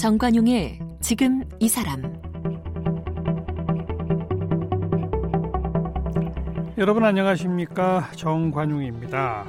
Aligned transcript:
정관용의 0.00 0.78
지금 1.00 1.44
이 1.58 1.68
사람 1.68 2.00
여러분 6.78 7.04
안녕하십니까 7.04 8.08
정관용입니다. 8.16 9.44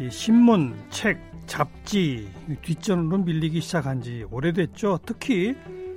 이 0.00 0.08
신문, 0.10 0.74
책, 0.88 1.20
잡지 1.44 2.30
뒷전으로 2.62 3.18
밀리기 3.18 3.60
시작한 3.60 4.00
지 4.00 4.24
오래됐죠. 4.30 5.00
특히 5.04 5.54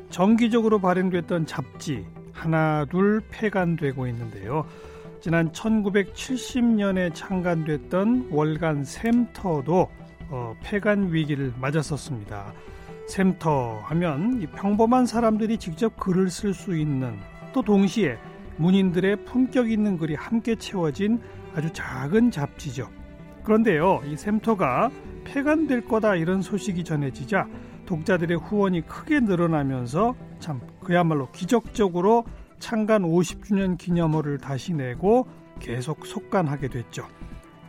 정기적으로 0.09 0.79
발행됐던 0.79 1.45
잡지 1.45 2.05
하나 2.33 2.83
둘 2.91 3.21
폐간되고 3.31 4.07
있는데요. 4.07 4.67
지난 5.21 5.49
1970년에 5.53 7.13
창간됐던 7.13 8.27
월간 8.29 8.83
샘터도 8.83 9.89
어, 10.27 10.53
폐간 10.61 11.13
위기를 11.13 11.53
맞았었습니다. 11.61 12.51
샘터 13.07 13.79
하면 13.83 14.41
이 14.41 14.47
평범한 14.47 15.05
사람들이 15.05 15.57
직접 15.57 15.97
글을 15.97 16.29
쓸 16.29 16.53
수 16.53 16.75
있는 16.77 17.17
또 17.53 17.61
동시에 17.61 18.17
문인들의 18.57 19.25
품격 19.25 19.71
있는 19.71 19.97
글이 19.97 20.15
함께 20.15 20.55
채워진 20.55 21.19
아주 21.55 21.71
작은 21.73 22.31
잡지죠. 22.31 22.89
그런데요, 23.43 24.01
이 24.05 24.15
샘터가 24.15 24.89
폐간될 25.25 25.85
거다 25.87 26.15
이런 26.15 26.41
소식이 26.41 26.83
전해지자 26.83 27.47
독자들의 27.85 28.37
후원이 28.37 28.87
크게 28.87 29.19
늘어나면서 29.19 30.15
참 30.39 30.61
그야말로 30.81 31.29
기적적으로 31.31 32.23
창간 32.59 33.03
50주년 33.03 33.77
기념호를 33.77 34.37
다시 34.37 34.73
내고 34.73 35.27
계속 35.59 36.05
속간하게 36.05 36.69
됐죠. 36.69 37.05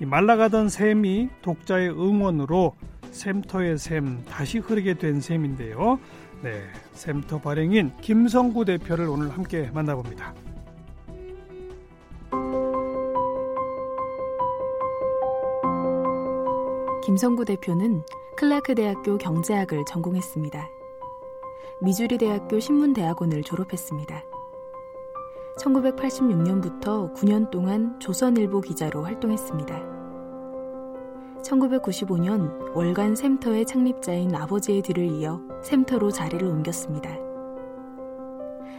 이 0.00 0.06
말라가던 0.06 0.68
샘이 0.68 1.30
독자의 1.42 1.90
응원으로 1.90 2.74
샘터의 3.14 3.78
샘 3.78 4.24
다시 4.24 4.58
흐르게 4.58 4.94
된 4.94 5.20
셈인데요. 5.20 5.98
네, 6.42 6.62
샘터 6.92 7.40
발행인 7.40 7.92
김성구 8.00 8.64
대표를 8.64 9.08
오늘 9.08 9.30
함께 9.30 9.70
만나봅니다. 9.72 10.34
김성구 17.04 17.44
대표는 17.44 18.02
클라크 18.36 18.74
대학교 18.74 19.16
경제학을 19.16 19.84
전공했습니다. 19.86 20.68
미주리 21.82 22.18
대학교 22.18 22.58
신문대학원을 22.58 23.42
졸업했습니다. 23.42 24.24
1986년부터 25.58 27.14
9년 27.14 27.50
동안 27.50 27.98
조선일보 28.00 28.62
기자로 28.62 29.04
활동했습니다. 29.04 30.03
1995년 31.44 32.74
월간 32.74 33.14
샘터의 33.14 33.66
창립자인 33.66 34.34
아버지의 34.34 34.82
뒤를 34.82 35.04
이어 35.04 35.40
샘터로 35.62 36.10
자리를 36.10 36.46
옮겼습니다. 36.46 37.10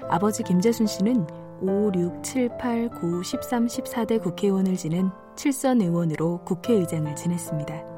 아버지 0.09 0.43
김재순 0.43 0.87
씨는 0.87 1.25
5, 1.61 1.91
6, 1.95 2.23
7, 2.23 2.57
8, 2.57 2.89
9, 2.89 3.23
13, 3.23 3.67
14대 3.67 4.21
국회의원을 4.21 4.75
지낸 4.75 5.09
7선 5.35 5.81
의원으로 5.81 6.41
국회의장을 6.43 7.15
지냈습니다. 7.15 7.95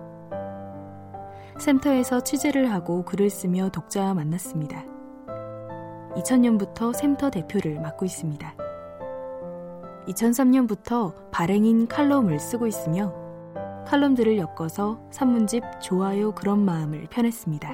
샘터에서 1.60 2.22
취재를 2.22 2.72
하고 2.72 3.04
글을 3.04 3.30
쓰며 3.30 3.70
독자와 3.70 4.14
만났습니다. 4.14 4.86
2000년부터 6.16 6.94
샘터 6.94 7.30
대표를 7.32 7.80
맡고 7.80 8.06
있습니다. 8.06 8.56
2003년부터 10.08 11.14
발행인 11.32 11.88
칼럼을 11.88 12.40
쓰고 12.40 12.68
있으며 12.68 13.27
칼럼들을 13.88 14.38
엮어서 14.38 15.00
산문집 15.12 15.64
좋아요 15.82 16.34
그런 16.34 16.64
마음을 16.66 17.08
펴냈습니다. 17.10 17.70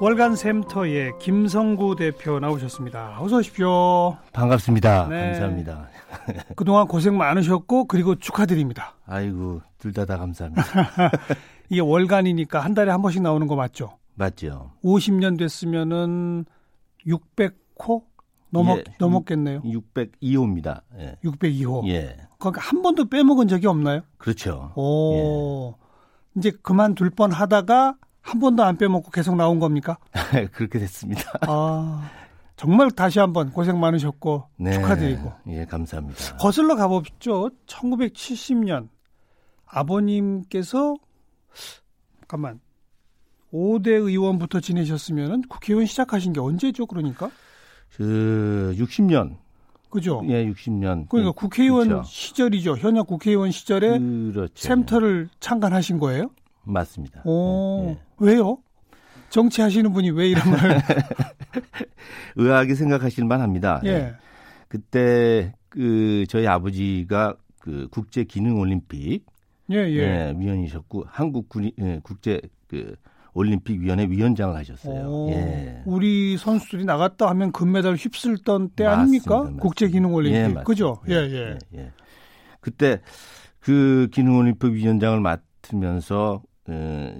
월간 0.00 0.36
샘터의 0.36 1.12
김성구 1.18 1.96
대표 1.96 2.38
나오셨습니다. 2.38 3.16
어서 3.20 3.38
오십시오. 3.38 4.16
반갑습니다. 4.32 5.08
네. 5.08 5.22
감사합니다. 5.32 5.88
그동안 6.54 6.86
고생 6.86 7.16
많으셨고 7.16 7.86
그리고 7.86 8.14
축하드립니다. 8.14 8.94
아이고 9.06 9.60
둘 9.78 9.92
다 9.92 10.04
다 10.04 10.16
감사합니다. 10.18 10.62
이게 11.70 11.80
월간이니까 11.80 12.60
한 12.60 12.74
달에 12.74 12.90
한 12.92 13.02
번씩 13.02 13.22
나오는 13.22 13.46
거 13.48 13.56
맞죠? 13.56 13.98
맞죠. 14.14 14.70
50년 14.84 15.36
됐으면은 15.38 16.44
600호 17.06 18.02
넘었 18.50 18.78
예, 18.78 18.84
넘었겠네요. 18.98 19.62
602호입니다. 19.62 20.82
예. 20.98 21.16
602호. 21.24 21.86
예. 21.88 22.16
그러니까 22.38 22.60
한 22.62 22.82
번도 22.82 23.08
빼먹은 23.08 23.48
적이 23.48 23.66
없나요? 23.66 24.02
그렇죠. 24.16 24.72
오. 24.76 25.74
예. 25.74 25.88
이제 26.38 26.52
그만둘 26.62 27.10
뻔 27.10 27.32
하다가 27.32 27.96
한 28.20 28.40
번도 28.40 28.62
안 28.62 28.76
빼먹고 28.76 29.10
계속 29.10 29.36
나온 29.36 29.58
겁니까? 29.58 29.98
그렇게 30.52 30.78
됐습니다. 30.78 31.22
아. 31.42 32.10
정말 32.56 32.90
다시 32.90 33.20
한번 33.20 33.52
고생 33.52 33.78
많으셨고 33.78 34.48
네, 34.56 34.72
축하드리고. 34.72 35.32
예, 35.48 35.64
감사합니다. 35.64 36.36
거슬러 36.38 36.74
가봅시죠. 36.74 37.50
1970년 37.66 38.88
아버님께서 39.64 40.96
잠깐만 42.18 42.60
5대 43.52 43.88
의원부터 43.88 44.60
지내셨으면 44.60 45.42
국회의원 45.42 45.86
시작하신 45.86 46.32
게 46.32 46.40
언제죠, 46.40 46.86
그러니까? 46.86 47.30
그 47.96 48.74
60년. 48.78 49.36
그죠? 49.90 50.22
예, 50.28 50.44
60년. 50.46 51.08
그러니까 51.08 51.32
국회의원 51.32 51.88
그렇죠. 51.88 52.08
시절이죠. 52.08 52.76
현역 52.76 53.06
국회의원 53.06 53.50
시절에 53.50 53.98
그렇죠. 53.98 54.52
샘터를 54.54 55.28
창간하신 55.40 55.98
거예요? 55.98 56.30
맞습니다. 56.64 57.22
오, 57.24 57.86
예, 57.86 57.90
예. 57.90 57.98
왜요? 58.18 58.58
정치하시는 59.30 59.92
분이 59.92 60.10
왜 60.10 60.28
이런 60.28 60.50
말? 60.50 60.82
의아하게 62.36 62.74
생각하실 62.74 63.24
만합니다. 63.24 63.80
예. 63.84 63.88
예. 63.88 64.12
그때 64.68 65.54
그 65.68 66.24
저희 66.28 66.46
아버지가 66.46 67.36
그 67.58 67.88
국제 67.90 68.24
기능 68.24 68.58
올림픽 68.58 69.24
예, 69.70 69.76
예. 69.76 69.96
예, 69.96 70.34
위원이셨고 70.36 71.04
한국 71.06 71.48
군이 71.48 71.72
예, 71.80 72.00
국제 72.02 72.40
그 72.68 72.96
올림픽 73.38 73.80
위원회 73.80 74.04
위원장을 74.06 74.54
하셨어요. 74.56 75.06
오, 75.08 75.30
예. 75.30 75.80
우리 75.86 76.36
선수들이 76.36 76.84
나갔다 76.84 77.28
하면 77.30 77.52
금메달 77.52 77.94
휩쓸던 77.94 78.70
때 78.70 78.84
맞습니다, 78.84 78.90
아닙니까? 78.92 79.38
맞습니다. 79.38 79.62
국제 79.62 79.88
기능 79.88 80.12
올림픽. 80.12 80.58
예, 80.58 80.62
그죠? 80.64 81.00
예, 81.08 81.14
예, 81.14 81.58
예. 81.74 81.78
예. 81.78 81.92
그때 82.60 83.00
그 83.60 84.08
기능 84.12 84.36
올림픽 84.36 84.72
위원장을 84.72 85.20
맡으면서 85.20 86.42
어, 86.68 87.14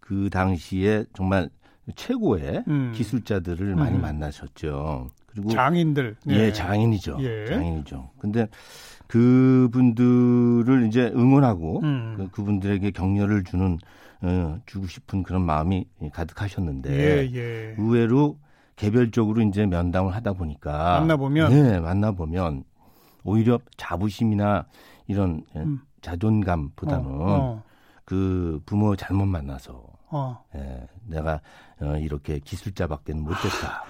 그 0.00 0.30
당시에 0.30 1.04
정말 1.14 1.50
최고의 1.94 2.64
음. 2.66 2.92
기술자들을 2.94 3.76
많이 3.76 3.96
음. 3.96 4.00
만나셨죠. 4.00 5.10
그리고 5.26 5.50
장인들. 5.50 6.16
예, 6.30 6.34
예 6.34 6.52
장인이죠. 6.52 7.18
예. 7.20 7.46
장인이죠. 7.46 8.10
근데 8.18 8.48
그분들을 9.08 10.86
이제 10.86 11.12
응원하고 11.14 11.80
음. 11.82 12.14
그, 12.16 12.30
그분들에게 12.30 12.92
격려를 12.92 13.44
주는 13.44 13.78
어, 14.22 14.58
주고 14.66 14.86
싶은 14.86 15.22
그런 15.22 15.42
마음이 15.42 15.86
가득하셨는데 16.12 16.90
예, 16.92 17.30
예. 17.34 17.74
의외로 17.78 18.38
개별적으로 18.76 19.42
이제 19.42 19.66
면담을 19.66 20.14
하다 20.14 20.34
보니까 20.34 21.00
만나 21.00 21.16
보면 21.16 21.50
네, 21.50 21.80
만나 21.80 22.12
보면 22.12 22.64
오히려 23.24 23.58
자부심이나 23.76 24.66
이런 25.06 25.44
음. 25.56 25.80
자존감보다는 26.00 27.06
어, 27.06 27.12
어. 27.18 27.62
그 28.04 28.60
부모 28.66 28.96
잘못 28.96 29.26
만나서 29.26 29.82
어. 30.10 30.44
예, 30.54 30.86
내가 31.06 31.40
어, 31.80 31.96
이렇게 31.96 32.38
기술자밖에 32.40 33.14
못됐다. 33.14 33.84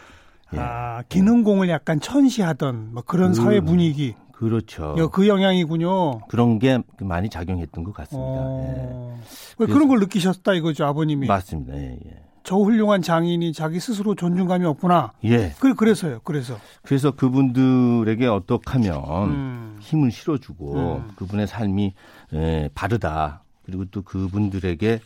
예. 0.55 0.59
아, 0.59 1.03
기능공을 1.09 1.69
약간 1.69 2.01
천시하던 2.01 2.95
뭐 2.95 3.03
그런 3.03 3.31
그, 3.31 3.35
사회 3.37 3.61
분위기. 3.61 4.15
그렇죠. 4.41 4.95
그 5.13 5.29
영향이군요. 5.29 6.21
그런 6.29 6.59
게 6.59 6.79
많이 6.99 7.29
작용했던 7.29 7.85
것 7.85 7.93
같습니다. 7.93 8.41
어. 8.41 9.21
예. 9.61 9.67
그런 9.67 9.87
걸 9.87 10.01
느끼셨다 10.01 10.55
이거죠, 10.55 10.87
아버님이. 10.87 11.27
맞습니다. 11.27 11.77
예, 11.77 11.99
예. 12.07 12.23
저 12.43 12.57
훌륭한 12.57 13.03
장인이 13.03 13.53
자기 13.53 13.79
스스로 13.81 14.15
존중감이 14.15 14.65
없구나. 14.65 15.13
예. 15.25 15.53
그, 15.59 15.75
그래서요, 15.75 16.21
그래서. 16.25 16.57
그래서 16.81 17.11
그분들에게 17.11 18.27
어떻게 18.29 18.65
하면 18.71 19.29
음. 19.29 19.77
힘을 19.79 20.11
실어주고 20.11 20.75
음. 20.75 21.11
그분의 21.17 21.47
삶이 21.47 21.93
예, 22.33 22.71
바르다. 22.75 23.43
그리고 23.67 23.85
또 23.91 24.01
그분들에게 24.01 25.01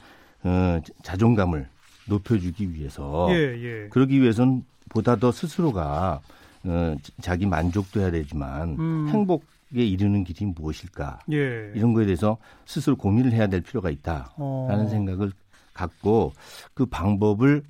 어, 0.45 0.81
자존감을 1.03 1.67
높여주기 2.07 2.73
위해서 2.73 3.27
예, 3.31 3.35
예. 3.35 3.89
그러기 3.89 4.23
위해서는 4.23 4.65
보다 4.91 5.17
더 5.17 5.33
스스로가 5.33 6.21
어, 6.65 6.97
자기 7.21 7.47
만족도 7.47 8.01
해야 8.01 8.11
되지만 8.11 8.77
음. 8.79 9.09
행복에 9.09 9.85
이르는 9.85 10.25
길이 10.25 10.47
무엇일까 10.47 11.21
예. 11.33 11.73
이런 11.75 11.93
거에 11.93 12.07
대해서 12.07 12.39
스스로 12.65 12.97
고민을 12.97 13.33
해야 13.33 13.47
될 13.47 13.61
필요가 13.61 13.91
있다라는 13.91 14.31
어. 14.37 14.89
생각을 14.89 15.33
갖고 15.73 16.33
그 16.73 16.87
방법을 16.87 17.63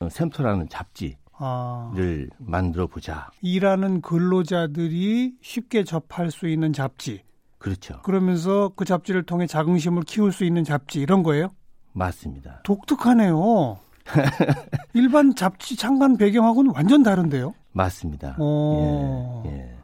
어, 0.00 0.08
샘터라는 0.08 0.68
잡지 0.68 1.16
를 1.94 2.28
아. 2.30 2.36
만들어 2.38 2.86
보자. 2.86 3.30
일하는 3.40 4.02
근로자들이 4.02 5.36
쉽게 5.40 5.84
접할 5.84 6.30
수 6.30 6.46
있는 6.46 6.74
잡지. 6.74 7.22
그렇죠. 7.56 8.00
그러면서 8.02 8.72
그 8.76 8.84
잡지를 8.84 9.22
통해 9.22 9.46
자긍심을 9.46 10.02
키울 10.02 10.32
수 10.32 10.44
있는 10.44 10.64
잡지 10.64 11.00
이런 11.00 11.22
거예요? 11.22 11.48
맞습니다. 11.92 12.60
독특하네요. 12.64 13.78
일반 14.94 15.34
잡지 15.34 15.76
창간 15.76 16.16
배경하고는 16.16 16.72
완전 16.74 17.02
다른데요. 17.02 17.54
맞습니다. 17.72 18.36
어. 18.38 19.42
예, 19.46 19.50
예. 19.50 19.74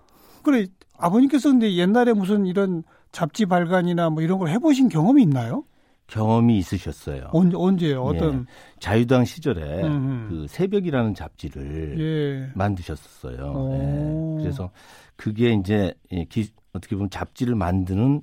그래 0.42 0.66
아버님께서 0.98 1.50
근데 1.50 1.74
옛날에 1.74 2.12
무슨 2.12 2.46
이런 2.46 2.82
잡지 3.12 3.46
발간이나 3.46 4.10
뭐 4.10 4.22
이런 4.22 4.38
걸 4.38 4.48
해보신 4.48 4.88
경험이 4.88 5.22
있나요? 5.22 5.64
경험이 6.06 6.58
있으셨어요. 6.58 7.28
언, 7.32 7.52
언제요? 7.54 8.02
어떤 8.02 8.40
예. 8.40 8.44
자유당 8.78 9.24
시절에 9.24 9.82
음흠. 9.82 10.28
그 10.28 10.46
새벽이라는 10.48 11.14
잡지를 11.14 11.96
예. 11.98 12.52
만드셨어요. 12.54 13.70
예. 13.72 14.42
그래서 14.42 14.70
그게 15.16 15.52
이제 15.52 15.94
기, 16.28 16.48
어떻게 16.72 16.94
보면 16.94 17.10
잡지를 17.10 17.54
만드는 17.54 18.20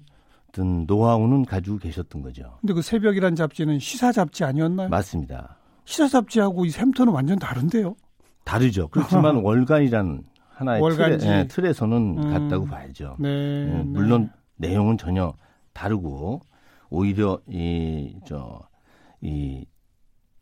어떤 0.49 0.85
노하우는 0.85 1.43
가지고 1.45 1.77
계셨던 1.79 2.21
거죠. 2.21 2.57
근데 2.61 2.73
그 2.73 2.81
새벽이라는 2.81 3.35
잡지는 3.35 3.79
시사 3.79 4.11
잡지 4.11 4.43
아니었나요? 4.43 4.89
맞습니다. 4.89 5.57
시사 5.85 6.07
잡지하고 6.07 6.65
이 6.65 6.69
샘터는 6.69 7.11
완전 7.13 7.39
다른데요. 7.39 7.95
다르죠. 8.43 8.87
그렇지만 8.89 9.37
월간이란 9.43 10.23
하나의 10.49 10.81
월간지. 10.81 11.25
틀에, 11.25 11.39
예, 11.39 11.47
틀에서는 11.47 12.17
음. 12.17 12.31
같다고 12.31 12.65
봐야죠. 12.65 13.17
네, 13.19 13.29
예, 13.29 13.83
물론 13.83 14.29
네. 14.55 14.69
내용은 14.69 14.97
전혀 14.97 15.33
다르고 15.73 16.41
오히려 16.89 17.39
이 17.47 18.15
저이 18.25 19.65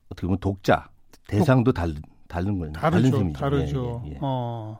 어떻게 0.09 0.27
보면 0.27 0.39
독자 0.39 0.89
대상도 1.27 1.71
달, 1.71 1.93
다른 2.27 2.59
거예요. 2.59 2.73
다르죠. 2.73 3.11
다른 3.11 3.33
다르죠. 3.33 4.01
예, 4.05 4.09
예, 4.09 4.13
예. 4.13 4.17
어, 4.21 4.77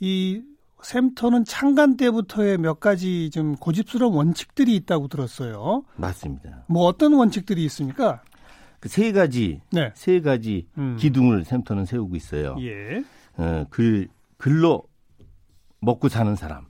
이 0.00 0.42
샘터는 0.82 1.44
창간 1.44 1.96
때부터의 1.96 2.58
몇 2.58 2.78
가지 2.78 3.30
좀 3.30 3.56
고집스러운 3.56 4.14
원칙들이 4.14 4.76
있다고 4.76 5.08
들었어요. 5.08 5.82
맞습니다. 5.96 6.64
뭐 6.68 6.84
어떤 6.84 7.14
원칙들이 7.14 7.64
있습니까? 7.64 8.22
그 8.80 8.88
세 8.88 9.12
가지 9.12 9.60
네. 9.72 9.92
세 9.94 10.20
가지 10.20 10.66
음. 10.78 10.96
기둥을 10.98 11.44
샘터는 11.44 11.84
세우고 11.84 12.16
있어요. 12.16 12.56
예. 12.60 13.02
어, 13.36 13.64
글 13.70 14.08
글로 14.36 14.84
먹고 15.80 16.08
사는 16.08 16.34
사람. 16.36 16.66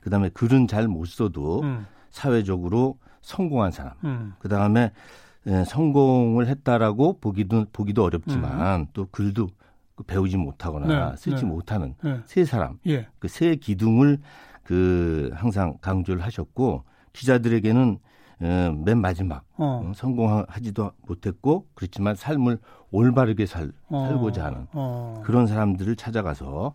그다음에 0.00 0.28
글은 0.28 0.66
잘 0.66 0.88
못 0.88 1.06
써도 1.06 1.62
음. 1.62 1.86
사회적으로 2.10 2.98
성공한 3.22 3.70
사람. 3.70 3.94
음. 4.04 4.34
그 4.38 4.48
다음에 4.48 4.92
예, 5.46 5.62
성공을 5.64 6.46
했다라고 6.48 7.18
보기도 7.20 7.66
보기도 7.72 8.02
어렵지만 8.04 8.80
음. 8.80 8.86
또 8.92 9.06
글도 9.10 9.48
배우지 10.06 10.36
못하거나 10.38 11.10
네, 11.10 11.16
쓰지 11.16 11.42
네. 11.42 11.44
못하는 11.44 11.94
네. 12.02 12.20
세 12.26 12.44
사람. 12.44 12.78
예. 12.86 13.06
그세 13.18 13.56
기둥을 13.56 14.18
그 14.62 15.30
항상 15.34 15.76
강조를 15.80 16.22
하셨고 16.22 16.84
기자들에게는 17.12 17.98
어, 17.98 17.98
맨 18.38 19.00
마지막 19.00 19.44
어. 19.56 19.82
어. 19.84 19.92
성공하지도 19.94 20.92
못했고 21.06 21.66
그렇지만 21.74 22.14
삶을 22.16 22.58
올바르게 22.90 23.46
살, 23.46 23.72
어. 23.88 24.06
살고자 24.08 24.44
하는 24.44 24.66
어. 24.72 25.22
그런 25.24 25.46
사람들을 25.46 25.96
찾아가서 25.96 26.74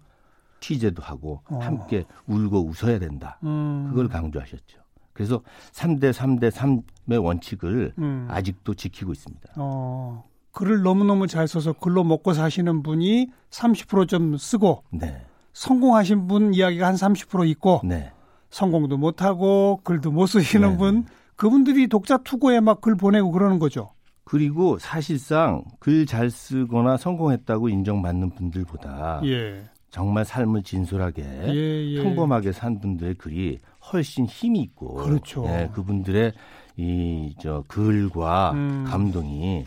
취재도 0.60 1.02
하고 1.02 1.42
어. 1.50 1.60
함께 1.60 2.06
울고 2.28 2.68
웃어야 2.68 3.00
된다. 3.00 3.40
음. 3.44 3.88
그걸 3.90 4.08
강조하셨죠. 4.10 4.80
그래서 5.14 5.42
3대 5.74 6.12
3대 6.14 6.50
3의 6.52 7.24
원칙을 7.24 7.94
음. 7.98 8.28
아직도 8.30 8.74
지키고 8.74 9.12
있습니다. 9.12 9.54
어, 9.58 10.24
글을 10.52 10.82
너무너무 10.82 11.28
잘 11.28 11.48
써서 11.48 11.74
글로 11.74 12.04
먹고 12.04 12.34
사시는 12.34 12.84
분이 12.84 13.28
30%좀 13.50 14.38
쓰고 14.38 14.84
네. 14.92 15.26
성공하신 15.54 16.28
분 16.28 16.54
이야기가 16.54 16.88
한 16.88 16.96
30% 16.96 17.50
있고 17.50 17.82
네. 17.84 18.12
성공도 18.50 18.98
못하고 18.98 19.82
글도 19.84 20.12
못 20.12 20.26
쓰시는 20.26 20.72
네. 20.72 20.78
분 20.78 21.06
그분들이 21.40 21.88
독자 21.88 22.18
투고에 22.18 22.60
막 22.60 22.82
글 22.82 22.96
보내고 22.96 23.32
그러는 23.32 23.60
거죠. 23.60 23.90
그리고 24.26 24.78
사실상 24.78 25.64
글 25.80 26.06
잘 26.06 26.30
쓰거나 26.30 26.98
성공했다고 26.98 27.70
인정받는 27.70 28.32
분들보다 28.36 29.22
예. 29.26 29.64
정말 29.90 30.24
삶을 30.26 30.64
진솔하게 30.64 31.24
예, 31.24 31.86
예. 31.96 32.04
평범하게 32.04 32.52
산 32.52 32.80
분들의 32.80 33.16
글이 33.16 33.58
훨씬 33.92 34.26
힘이 34.26 34.60
있고 34.62 34.94
그렇죠. 34.96 35.46
예, 35.48 35.70
그분들의 35.74 36.34
이 36.78 37.34
저 37.42 37.64
글과 37.68 38.52
음. 38.54 38.86
감동이 38.88 39.66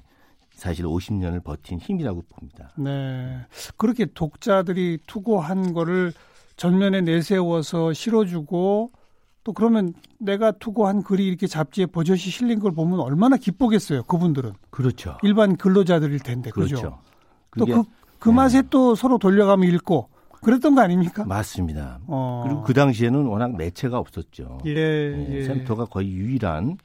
사실 0.55 0.85
50년을 0.85 1.43
버틴 1.43 1.79
힘이라고 1.79 2.23
봅니다. 2.29 2.71
네. 2.77 3.39
그렇게 3.77 4.07
독자들이 4.07 4.99
투고한 5.07 5.73
거를 5.73 6.13
전면에 6.57 7.01
내세워서 7.01 7.93
실어주고 7.95 8.91
또 9.45 9.53
그러면 9.53 9.93
내가 10.19 10.53
투고한 10.53 11.03
글이 11.03 11.27
이렇게 11.27 11.47
잡지에 11.47 11.87
버젓이 11.87 12.31
실린 12.31 12.61
걸 12.61 12.73
보면 12.73 13.01
얼마나 13.01 13.37
기쁘겠어요. 13.37 14.05
그분들은. 14.05 14.53
그렇죠. 14.71 15.19
일반 15.23 15.57
근로자들일 15.57 16.21
텐데. 16.21 16.51
그렇죠. 16.51 17.01
또 17.59 17.67
그, 17.67 17.83
그 18.19 18.29
맛에 18.31 18.63
네. 18.63 18.69
또 18.71 18.95
서로 18.95 19.19
돌려가며 19.19 19.67
읽고 19.69 20.09
그랬던 20.43 20.75
거 20.75 20.81
아닙니까? 20.81 21.25
맞습니다. 21.25 22.01
어. 22.07 22.43
그리고 22.45 22.63
그 22.63 22.75
당시에는 22.75 23.27
워낙 23.27 23.57
매체가 23.57 23.99
없었죠. 23.99 24.59
예, 24.67 24.71
예. 24.71 25.27
예. 25.31 25.45
샘토가 25.45 25.87
거의 25.87 26.13
유일한 26.13 26.79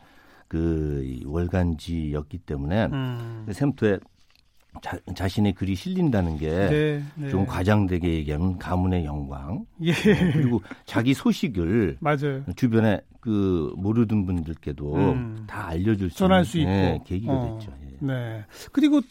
그 0.47 1.21
월간지였기 1.25 2.39
때문에 2.39 2.85
음. 2.85 3.45
샘토에 3.51 3.99
자, 5.15 5.27
신의 5.27 5.53
글이 5.53 5.75
실린다는 5.75 6.37
게좀 6.37 6.69
네, 6.69 7.03
네. 7.15 7.45
과장되게 7.45 8.13
얘기하면 8.15 8.57
가문의 8.57 9.05
영광. 9.05 9.65
예. 9.81 9.91
어, 9.91 10.31
그리고 10.33 10.61
자기 10.85 11.13
소식을 11.13 11.97
맞아요. 12.01 12.43
주변에 12.55 13.01
그 13.19 13.73
모르던 13.77 14.25
분들께도 14.25 14.95
음. 14.95 15.43
다 15.47 15.67
알려줄 15.67 16.09
수 16.09 16.17
전할 16.17 16.45
수 16.45 16.57
있고 16.57 16.69
네, 16.69 16.99
계기가 17.05 17.33
어. 17.33 17.57
됐죠. 17.59 17.71
예. 17.83 18.05
네. 18.05 18.45
그리고 18.71 19.01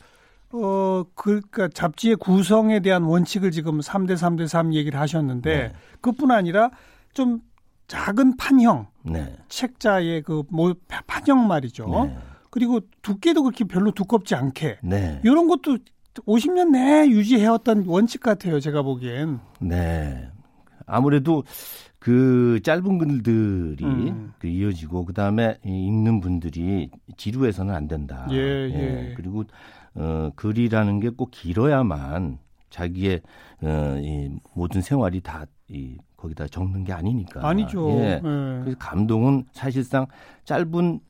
어, 0.52 1.04
그러니까 1.14 1.68
잡지의 1.68 2.16
구성에 2.16 2.80
대한 2.80 3.02
원칙을 3.02 3.50
지금 3.50 3.80
3대 3.80 4.14
3대 4.14 4.46
3 4.46 4.72
얘기를 4.74 4.98
하셨는데 4.98 5.56
네. 5.56 5.72
그뿐 6.00 6.30
아니라 6.30 6.70
좀 7.12 7.40
작은 7.88 8.36
판형 8.36 8.86
네. 9.02 9.36
책자의 9.48 10.22
그뭐 10.22 10.74
판형 11.06 11.46
말이죠. 11.46 12.10
네. 12.56 12.60
그리고 12.66 12.80
두께도 13.02 13.42
그렇게 13.42 13.64
별로 13.64 13.90
두껍지 13.90 14.34
않게 14.34 14.78
네. 14.82 15.20
이런 15.24 15.46
것도 15.46 15.78
50년 16.26 16.70
내에 16.70 17.08
유지해왔던 17.10 17.84
원칙 17.86 18.22
같아요. 18.22 18.58
제가 18.60 18.80
보기엔. 18.82 19.38
네. 19.60 20.28
아무래도 20.86 21.44
그 21.98 22.60
짧은 22.62 22.98
글들이 22.98 23.84
음. 23.84 24.32
그 24.38 24.46
이어지고 24.46 25.04
그 25.04 25.12
다음에 25.12 25.58
읽는 25.64 26.20
분들이 26.20 26.90
지루해서는 27.16 27.74
안 27.74 27.88
된다. 27.88 28.26
예, 28.30 28.36
예. 28.36 29.08
예. 29.10 29.14
그리고 29.16 29.44
어, 29.94 30.30
글이라는 30.36 31.00
게 31.00 31.10
꼭 31.10 31.30
길어야만 31.32 32.38
자기의 32.70 33.20
어, 33.62 33.96
이 34.00 34.30
모든 34.54 34.80
생활이 34.80 35.20
다 35.20 35.44
이, 35.68 35.96
거기다 36.16 36.46
적는 36.48 36.84
게 36.84 36.92
아니니까. 36.92 37.46
아니죠. 37.46 37.90
예. 37.90 37.94
네. 37.96 38.20
그래서 38.22 38.78
감동은 38.78 39.44
사실상 39.52 40.06
짧은 40.44 41.00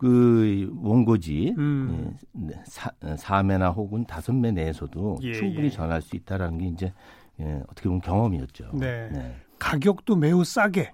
그 0.00 0.72
원고지 0.80 1.54
음. 1.58 2.16
예, 2.48 2.62
사, 2.64 2.90
4매나 3.02 3.76
혹은 3.76 4.06
5매 4.06 4.50
내에서도 4.54 5.18
예, 5.20 5.34
충분히 5.34 5.66
예. 5.66 5.70
전할 5.70 6.00
수 6.00 6.16
있다라는 6.16 6.56
게 6.56 6.66
이제 6.68 6.92
예, 7.38 7.62
어떻게 7.68 7.90
보면 7.90 8.00
경험이었죠. 8.00 8.70
네. 8.72 9.10
네. 9.12 9.34
가격도 9.58 10.16
매우 10.16 10.42
싸게 10.42 10.92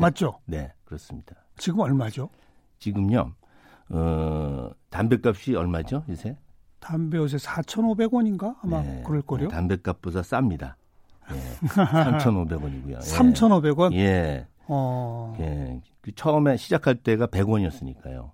맞죠? 0.00 0.40
네, 0.46 0.72
그렇습니다. 0.84 1.36
지금 1.58 1.78
얼마죠? 1.78 2.28
지금요. 2.80 3.34
어, 3.90 4.70
담배값이 4.88 5.54
얼마죠, 5.54 6.02
요새? 6.08 6.36
담배 6.80 7.18
요새 7.18 7.36
4,500원인가? 7.36 8.56
아마 8.64 8.82
네, 8.82 9.04
그럴 9.06 9.22
거요. 9.22 9.42
네, 9.42 9.48
담배값보다 9.48 10.22
쌉니다. 10.22 10.74
예. 11.30 11.36
3,500원이고요. 11.70 12.98
3,500원? 12.98 13.94
예. 13.94 14.48
어. 14.66 15.36
예. 15.38 15.80
그 16.00 16.12
처음에 16.16 16.56
시작할 16.56 16.96
때가 16.96 17.28
100원이었으니까요. 17.28 18.32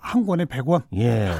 한 0.00 0.24
권에 0.26 0.44
100원? 0.46 0.82
예. 0.94 1.30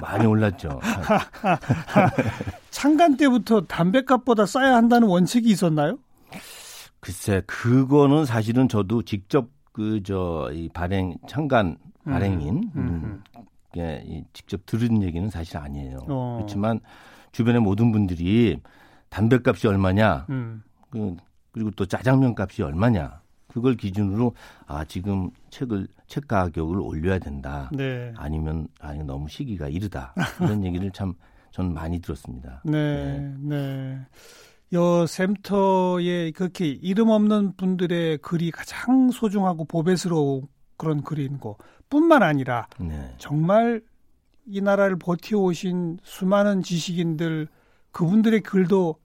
많이 0.00 0.26
올랐죠. 0.26 0.80
창간 2.70 3.16
때부터 3.16 3.62
담배값보다 3.62 4.46
싸야 4.46 4.74
한다는 4.76 5.08
원칙이 5.08 5.48
있었나요? 5.48 5.98
글쎄, 7.00 7.42
그거는 7.46 8.24
사실은 8.24 8.68
저도 8.68 9.02
직접 9.02 9.48
그 9.72 10.02
저 10.02 10.50
이 10.52 10.68
발행 10.74 11.14
창간 11.28 11.76
발행인 12.04 12.70
음, 12.74 12.80
음, 12.80 13.22
음. 13.36 13.44
예, 13.76 14.24
직접 14.32 14.66
들은 14.66 15.02
얘기는 15.04 15.28
사실 15.30 15.56
아니에요. 15.58 15.98
어. 16.08 16.36
그렇지만 16.38 16.80
주변의 17.30 17.60
모든 17.60 17.92
분들이 17.92 18.60
담배값이 19.10 19.68
얼마냐, 19.68 20.26
음. 20.30 20.62
그, 20.90 21.16
그리고 21.52 21.70
또 21.72 21.86
짜장면 21.86 22.34
값이 22.36 22.62
얼마냐, 22.62 23.20
그걸 23.58 23.76
기준으로 23.76 24.34
아 24.66 24.84
지금 24.84 25.30
책을 25.50 25.88
책 26.06 26.28
가격을 26.28 26.78
올려야 26.80 27.18
된다. 27.18 27.68
네. 27.72 28.12
아니면 28.16 28.68
아니 28.80 29.02
너무 29.04 29.28
시기가 29.28 29.68
이르다. 29.68 30.14
이런 30.40 30.64
얘기를 30.64 30.90
참 30.92 31.14
저는 31.50 31.74
많이 31.74 32.00
들었습니다. 32.00 32.62
네, 32.64 33.18
네. 33.40 33.56
네. 33.56 33.98
여 34.74 35.06
샘터에 35.06 36.30
그렇게 36.32 36.66
이름 36.68 37.08
없는 37.08 37.56
분들의 37.56 38.18
글이 38.18 38.50
가장 38.50 39.10
소중하고 39.10 39.64
보배스러운 39.64 40.46
그런 40.76 41.02
글인 41.02 41.40
거 41.40 41.56
뿐만 41.90 42.22
아니라 42.22 42.68
네. 42.78 43.14
정말 43.18 43.82
이 44.46 44.60
나라를 44.60 44.96
버텨오신 44.96 45.98
수많은 46.02 46.62
지식인들 46.62 47.48
그분들의 47.90 48.40
글도 48.42 48.96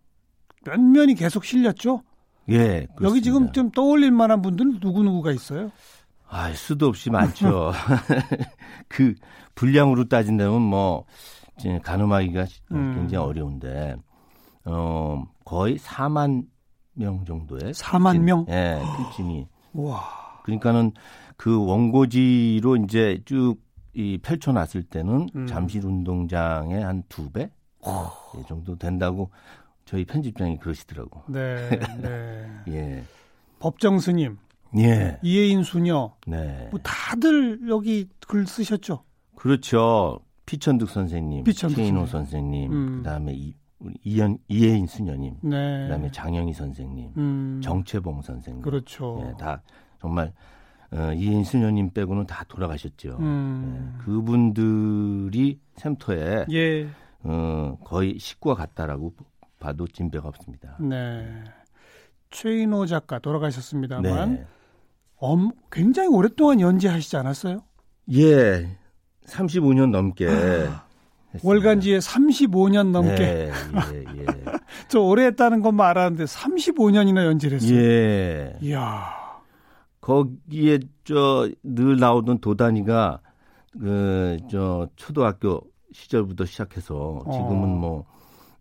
면면이 0.65 1.15
계속 1.15 1.43
실렸죠. 1.43 2.03
예. 2.49 2.57
그렇습니다. 2.95 3.03
여기 3.03 3.21
지금 3.21 3.51
좀 3.51 3.71
떠올릴 3.71 4.11
만한 4.11 4.41
분들 4.41 4.79
누구 4.79 5.03
누구가 5.03 5.31
있어요? 5.31 5.71
아, 6.27 6.51
수도 6.53 6.87
없이 6.87 7.09
많죠. 7.09 7.71
그 8.89 9.13
분량으로 9.55 10.07
따진다면 10.07 10.61
뭐 10.61 11.05
가늠하기가 11.83 12.45
음. 12.71 12.95
굉장히 12.95 13.23
어려운데 13.25 13.95
어 14.65 15.23
거의 15.45 15.77
4만 15.77 16.45
명 16.93 17.23
정도의 17.25 17.73
4만 17.73 18.11
필진, 18.13 18.25
명? 18.25 18.45
예, 18.49 18.81
필진이. 18.97 19.47
와. 19.73 20.01
그러니까는 20.43 20.91
그 21.37 21.63
원고지로 21.65 22.77
이제 22.77 23.21
쭉 23.25 23.63
이 23.95 24.17
펼쳐놨을 24.17 24.83
때는 24.89 25.29
음. 25.35 25.45
잠실 25.45 25.85
운동장의 25.85 26.83
한 26.83 27.03
두 27.09 27.29
배? 27.31 27.51
이 27.85 28.43
정도 28.47 28.75
된다고 28.75 29.29
저희 29.85 30.05
편집장이 30.05 30.57
그러시더라고. 30.59 31.23
네, 31.27 31.69
네. 32.01 32.49
예. 32.69 33.03
법정 33.59 33.99
스님. 33.99 34.37
예. 34.77 35.19
이혜인 35.21 35.63
수녀. 35.63 36.15
네. 36.25 36.67
뭐 36.71 36.79
다들 36.81 37.69
여기 37.69 38.09
글 38.27 38.47
쓰셨죠. 38.47 39.03
그렇죠. 39.35 40.19
피천득 40.45 40.89
선생님, 40.89 41.43
피천득 41.43 41.77
최인호 41.77 42.05
선생님, 42.05 42.71
음. 42.71 42.97
그다음에 42.97 43.33
이, 43.33 43.55
이현 44.03 44.37
이혜인 44.47 44.87
수녀님, 44.87 45.35
네. 45.41 45.83
그다음에 45.83 46.11
장영희 46.11 46.53
선생님, 46.53 47.11
음. 47.17 47.61
정채봉 47.63 48.21
선생님, 48.21 48.61
그렇죠. 48.61 49.23
예, 49.25 49.33
다 49.37 49.61
정말 49.99 50.33
어, 50.91 51.13
이혜인 51.13 51.43
수녀님 51.43 51.91
빼고는 51.91 52.27
다 52.27 52.43
돌아가셨죠. 52.47 53.17
음. 53.19 53.95
예, 53.99 54.03
그분들이 54.03 55.59
샘터에 55.75 56.45
예. 56.51 56.87
어, 57.23 57.77
거의 57.83 58.19
식구와 58.19 58.55
같다라고 58.55 59.13
봐도 59.63 59.87
진배가 59.87 60.27
없습니다. 60.27 60.75
네. 60.79 61.25
최인호 62.31 62.85
작가 62.85 63.19
돌아가셨습니다만 63.19 64.33
네. 64.35 64.45
엄, 65.17 65.51
굉장히 65.71 66.09
오랫동안 66.09 66.59
연재하시지 66.59 67.15
않았어요? 67.15 67.63
예, 68.11 68.77
35년 69.25 69.91
넘게 69.91 70.27
월간지에 71.41 71.99
35년 71.99 72.91
넘게. 72.91 73.15
네, 73.15 73.51
예, 73.93 74.03
예. 74.19 74.25
저 74.89 74.99
오래 74.99 75.25
했다는 75.27 75.61
것만 75.61 75.87
알았는데 75.87 76.25
35년이나 76.25 77.25
연재를 77.25 77.61
했어요. 77.61 77.79
예. 77.79 78.57
이야. 78.61 79.13
거기에 80.01 80.79
저 81.05 81.47
늘 81.63 81.97
나오던 81.97 82.39
도단이가 82.39 83.21
그 83.79 84.37
저 84.51 84.87
초등학교 84.97 85.61
시절부터 85.93 86.45
시작해서 86.45 87.23
지금은 87.31 87.63
어. 87.63 87.67
뭐 87.67 88.05
네, 88.05 88.12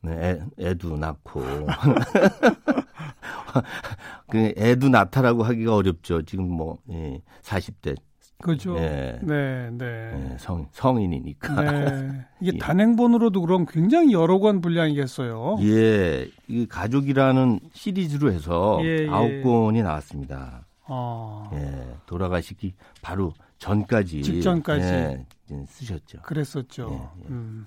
애, 0.09 0.41
애도 0.59 0.97
낳고 0.97 1.43
그 4.31 4.55
애도 4.57 4.89
낳다라고 4.89 5.43
하기가 5.43 5.77
어렵죠. 5.77 6.23
지금 6.23 6.51
뭐 6.51 6.79
예, 6.91 7.21
40대 7.43 7.97
그죠. 8.43 8.77
예. 8.77 9.19
네, 9.23 9.71
네. 9.71 10.33
예, 10.33 10.37
성 10.39 10.67
성인이니까. 10.73 11.63
네. 11.63 12.27
이게 12.41 12.53
예. 12.55 12.59
단행본으로도 12.59 13.41
그럼 13.41 13.65
굉장히 13.67 14.13
여러 14.13 14.39
권 14.41 14.61
분량이겠어요. 14.61 15.59
예, 15.63 16.29
이 16.49 16.67
가족이라는 16.67 17.61
시리즈로 17.73 18.33
해서 18.33 18.81
예, 18.83 19.05
예. 19.05 19.09
아홉 19.09 19.43
권이 19.43 19.83
나왔습니다. 19.83 20.67
아, 20.87 21.51
예, 21.55 21.95
돌아가시기 22.07 22.75
바로 23.01 23.33
전까지 23.59 24.23
직전까지. 24.23 24.87
예, 24.87 25.27
쓰셨죠. 25.69 26.23
그랬었죠. 26.23 27.11
음. 27.29 27.67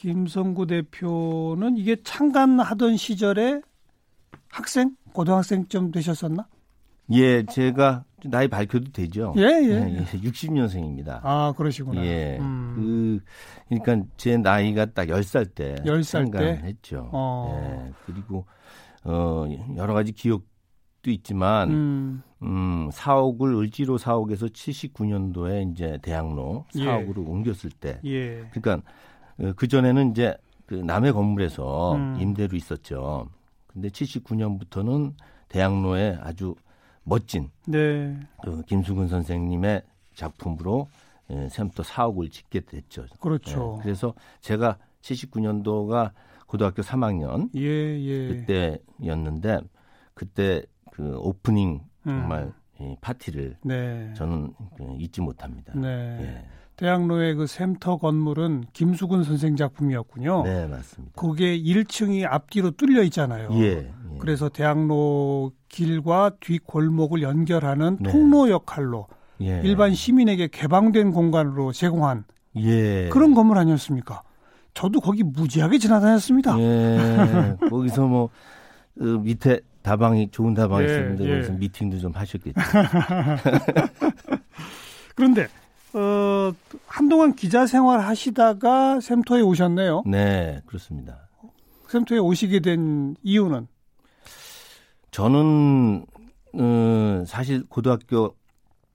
김성구 0.00 0.66
대표는 0.66 1.76
이게 1.76 1.94
창간하던 2.02 2.96
시절에 2.96 3.60
학생, 4.48 4.96
고등학생쯤 5.12 5.90
되셨었나? 5.90 6.48
예, 7.12 7.44
제가 7.44 8.04
나이 8.24 8.48
밝혀도 8.48 8.92
되죠? 8.92 9.34
예, 9.36 9.42
예. 9.42 9.98
예, 9.98 10.04
60년생입니다. 10.04 11.20
아, 11.22 11.52
그러시구나. 11.54 12.02
예. 12.02 12.38
음. 12.40 12.72
그, 12.74 13.20
그러니까 13.68 14.08
제 14.16 14.38
나이가 14.38 14.86
딱 14.86 15.06
10살 15.08 15.54
때. 15.54 15.74
10살 15.84 16.32
때? 16.32 16.62
했죠. 16.64 17.10
어. 17.12 17.84
예. 17.86 17.92
그리고, 18.06 18.46
어, 19.04 19.44
여러 19.76 19.92
가지 19.92 20.12
기억도 20.12 20.46
있지만, 21.08 21.70
음, 21.70 22.22
음, 22.42 22.88
사옥을 22.90 23.54
을지로 23.54 23.98
사옥에서 23.98 24.46
79년도에 24.46 25.70
이제 25.72 25.98
대학로 26.00 26.64
예. 26.76 26.84
사옥으로 26.84 27.22
옮겼을 27.22 27.68
때. 27.68 28.00
예. 28.04 28.48
그러니까, 28.50 28.76
어, 28.76 29.09
그 29.56 29.68
전에는 29.68 30.10
이제 30.10 30.36
그 30.66 30.74
남의 30.74 31.12
건물에서 31.12 31.94
음. 31.96 32.16
임대로 32.20 32.56
있었죠. 32.56 33.28
근데 33.66 33.88
79년부터는 33.88 35.14
대학로에 35.48 36.16
아주 36.20 36.54
멋진 37.02 37.50
네. 37.66 38.18
그 38.42 38.62
김수근 38.62 39.08
선생님의 39.08 39.82
작품으로 40.14 40.88
예, 41.30 41.48
샘터 41.48 41.82
사옥을 41.82 42.30
짓게 42.30 42.60
됐죠. 42.60 43.06
그렇죠. 43.20 43.76
예, 43.78 43.82
그래서 43.82 44.14
제가 44.40 44.78
79년도가 45.02 46.12
고등학교 46.46 46.82
3학년 46.82 47.48
예, 47.56 48.00
예. 48.00 48.28
그때였는데 48.28 49.60
그때 50.14 50.62
그 50.92 51.16
오프닝 51.18 51.80
음. 52.02 52.04
정말 52.04 52.52
이 52.80 52.96
파티를 53.00 53.56
네. 53.62 54.12
저는 54.14 54.52
그 54.76 54.96
잊지 54.98 55.20
못합니다. 55.20 55.72
네. 55.74 55.88
예. 56.20 56.46
대학로의 56.80 57.34
그 57.34 57.46
샘터 57.46 57.98
건물은 57.98 58.64
김수근 58.72 59.22
선생 59.22 59.54
작품이었군요. 59.54 60.44
네, 60.44 60.66
맞습니다. 60.66 61.12
그게 61.14 61.60
1층이 61.60 62.26
앞뒤로 62.26 62.70
뚫려 62.70 63.02
있잖아요. 63.02 63.50
예, 63.52 63.66
예. 63.66 63.92
그래서 64.18 64.48
대학로 64.48 65.52
길과 65.68 66.36
뒷 66.40 66.64
골목을 66.64 67.20
연결하는 67.20 67.98
네. 68.00 68.10
통로 68.10 68.48
역할로 68.48 69.08
예. 69.42 69.60
일반 69.62 69.92
시민에게 69.92 70.48
개방된 70.48 71.12
공간으로 71.12 71.72
제공한 71.72 72.24
예. 72.56 73.10
그런 73.10 73.34
건물 73.34 73.58
아니었습니까? 73.58 74.22
저도 74.72 75.00
거기 75.00 75.22
무지하게 75.22 75.76
지나다녔습니다. 75.76 76.58
예. 76.60 77.56
거기서 77.68 78.06
뭐 78.06 78.30
어, 78.98 79.04
밑에 79.04 79.60
다방이 79.82 80.30
좋은 80.30 80.54
다방이 80.54 80.84
예, 80.84 80.86
있었는데 80.86 81.24
예. 81.26 81.34
거기서 81.34 81.52
미팅도 81.52 81.98
좀 81.98 82.12
하셨겠죠. 82.12 82.58
그런데 85.14 85.46
어, 85.94 86.52
한동안 86.86 87.34
기자 87.34 87.66
생활 87.66 88.00
하시다가 88.00 89.00
샘터에 89.00 89.40
오셨네요. 89.40 90.04
네, 90.06 90.60
그렇습니다. 90.66 91.28
샘터에 91.88 92.18
오시게 92.18 92.60
된 92.60 93.16
이유는 93.22 93.66
저는 95.10 96.06
음, 96.54 97.24
사실 97.26 97.64
고등학교 97.68 98.36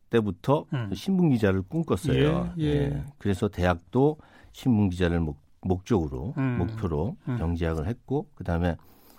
때부터 0.09 0.65
음. 0.73 0.91
신문 0.93 1.29
기자를 1.31 1.61
꿈꿨어요. 1.63 2.53
예, 2.59 2.63
예. 2.65 3.03
그래서 3.17 3.49
대학도 3.49 4.17
신문 4.53 4.89
기자를 4.89 5.19
목, 5.19 5.37
목적으로 5.61 6.33
음. 6.37 6.57
목표로 6.59 7.17
음. 7.27 7.37
경제학을 7.37 7.87
했고 7.87 8.29
그 8.35 8.43
다음에 8.45 8.77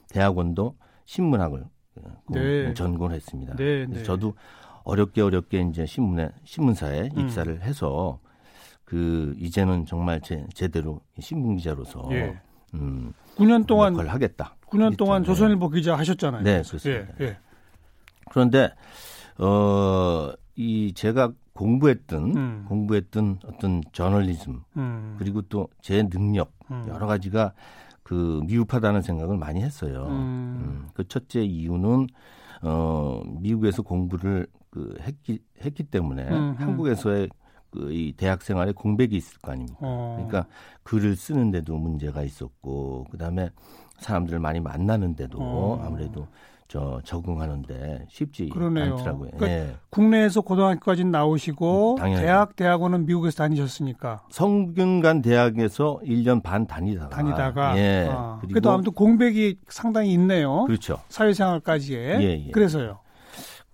대학원도 0.09 0.77
신문학을 1.05 1.65
어, 1.97 2.01
공- 2.27 2.37
네. 2.37 2.73
전공했습니다. 2.75 3.57
네, 3.57 3.85
그래서 3.87 3.93
네. 3.95 4.03
저도 4.05 4.35
어렵게 4.87 5.21
어렵게 5.21 5.61
이제 5.63 5.85
신문에 5.85 6.31
신문사에 6.45 7.11
음. 7.17 7.21
입사를 7.21 7.61
해서 7.63 8.19
그 8.85 9.35
이제는 9.39 9.85
정말 9.85 10.21
제, 10.21 10.47
제대로 10.55 11.01
신문 11.19 11.57
기자로서 11.57 12.09
예. 12.13 12.39
음, 12.75 13.13
9년 13.37 13.67
동안 13.67 13.95
역할을 13.95 14.13
하겠다. 14.13 14.55
9년 14.69 14.97
동안 14.97 15.23
그랬죠. 15.23 15.35
조선일보 15.35 15.71
기자 15.71 15.97
하셨잖아요. 15.99 16.43
네, 16.43 16.63
그렇습니다. 16.63 17.13
예, 17.21 17.25
예. 17.27 17.37
그런데 18.31 18.71
어, 19.39 20.31
이 20.55 20.93
제가 20.95 21.33
공부했던 21.53 22.37
음. 22.37 22.65
공부했던 22.69 23.41
어떤 23.47 23.83
저널리즘 23.93 24.61
음. 24.77 25.17
그리고 25.19 25.43
또 25.43 25.69
제 25.83 26.03
능력 26.09 26.53
음. 26.71 26.85
여러 26.89 27.07
가지가 27.09 27.55
그 28.05 28.41
미흡하다는 28.47 29.03
생각을 29.03 29.37
많이 29.37 29.63
했어요. 29.63 30.07
음. 30.09 30.13
음, 30.13 30.89
그 30.95 31.07
첫째 31.09 31.43
이유는 31.43 32.07
어 32.63 33.21
미국에서 33.41 33.83
공부를 33.83 34.47
그 34.77 34.95
했기 35.01 35.39
했기 35.65 35.85
때문에 35.85 36.29
음, 36.29 36.35
음. 36.35 36.55
한국에서의 36.59 37.29
그 37.71 37.91
이 37.91 38.15
대학 38.17 38.43
생활에 38.43 38.73
공백이 38.73 39.17
있을 39.17 39.39
거 39.41 39.53
아닙니까? 39.53 39.79
어. 39.83 40.15
그러니까 40.17 40.47
글을 40.83 41.17
쓰는데도 41.17 41.77
문제가 41.77 42.23
있었고 42.23 43.07
그다음에 43.11 43.51
사람들을 43.99 44.39
많이 44.39 44.61
만나는데도 44.61 45.39
어. 45.41 45.83
아무래도 45.85 46.27
저 46.69 47.01
적응하는데 47.05 48.07
쉽지 48.09 48.49
그러네요. 48.49 48.95
않더라고요. 48.97 49.31
그러니까 49.37 49.49
예. 49.51 49.77
국내에서 49.91 50.41
고등학교까지 50.41 51.05
나오시고 51.05 51.95
음, 51.95 51.99
당연하죠. 51.99 52.27
대학 52.27 52.57
대학원은 52.57 53.07
미국에서 53.07 53.37
다니셨으니까 53.37 54.27
성균관 54.31 55.23
대학에서 55.23 56.01
1년 56.05 56.43
반 56.43 56.67
다니다가 56.67 57.09
다니다가 57.11 57.79
예. 57.79 58.09
아, 58.11 58.41
그래도 58.41 58.71
아무튼 58.71 58.93
공백이 58.95 59.59
상당히 59.69 60.13
있네요. 60.15 60.65
그렇죠. 60.65 60.99
사회생활까지에. 61.09 62.21
예, 62.21 62.47
예. 62.47 62.51
그래서요. 62.51 62.99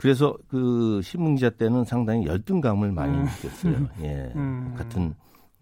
그래서 0.02 0.37
그 0.49 1.00
신문 1.00 1.37
기자 1.37 1.49
때는 1.49 1.85
상당히 1.85 2.26
열등감을 2.26 2.90
많이 2.90 3.16
음. 3.16 3.23
느꼈어요. 3.23 3.88
예. 4.02 4.32
음. 4.35 4.75
같은 4.76 5.14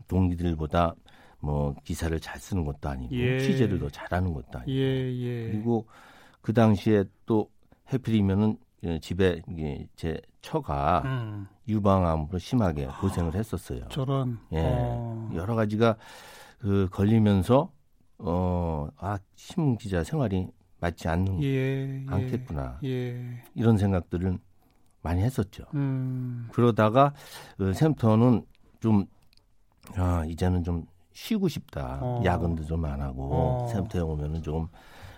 동기들보다 0.09 0.95
뭐 1.41 1.75
기사를 1.85 2.19
잘 2.21 2.41
쓰는 2.41 2.65
것도 2.65 2.89
아니고 2.89 3.15
예. 3.15 3.39
취재를 3.39 3.79
더 3.79 3.91
잘하는 3.91 4.33
것도 4.33 4.61
아니고 4.61 4.71
예, 4.71 5.13
예. 5.13 5.51
그리고 5.51 5.87
그 6.41 6.55
당시에 6.55 7.05
또 7.27 7.51
해필이면은 7.93 8.57
집에 9.03 9.43
제 9.95 10.19
처가 10.41 11.03
음. 11.05 11.47
유방암으로 11.69 12.39
심하게 12.39 12.87
고생을 12.87 13.35
했었어요. 13.35 13.89
저런 13.91 14.39
예 14.53 14.63
어. 14.65 15.31
여러 15.35 15.55
가지가 15.55 15.97
그 16.61 16.89
걸리면서 16.91 17.71
어아 18.17 19.19
신문 19.35 19.77
기자 19.77 20.03
생활이 20.03 20.49
맞지 20.81 21.09
않는 21.09 21.43
예, 21.43 21.47
예, 21.47 22.05
않겠구나 22.09 22.79
예. 22.85 23.43
이런 23.55 23.77
생각들을 23.77 24.39
많이 25.03 25.23
했었죠. 25.23 25.65
음. 25.75 26.49
그러다가 26.53 27.15
그 27.57 27.73
샘터는 27.73 28.45
좀 28.81 29.07
아, 29.97 30.25
이제는 30.27 30.65
좀 30.65 30.87
쉬고 31.13 31.49
싶다. 31.49 31.99
어. 32.03 32.23
야근도 32.25 32.65
좀 32.65 32.85
안 32.85 33.01
하고 33.01 33.29
어. 33.33 33.69
샘터에 33.69 34.01
오면은 34.01 34.43
좀 34.43 34.69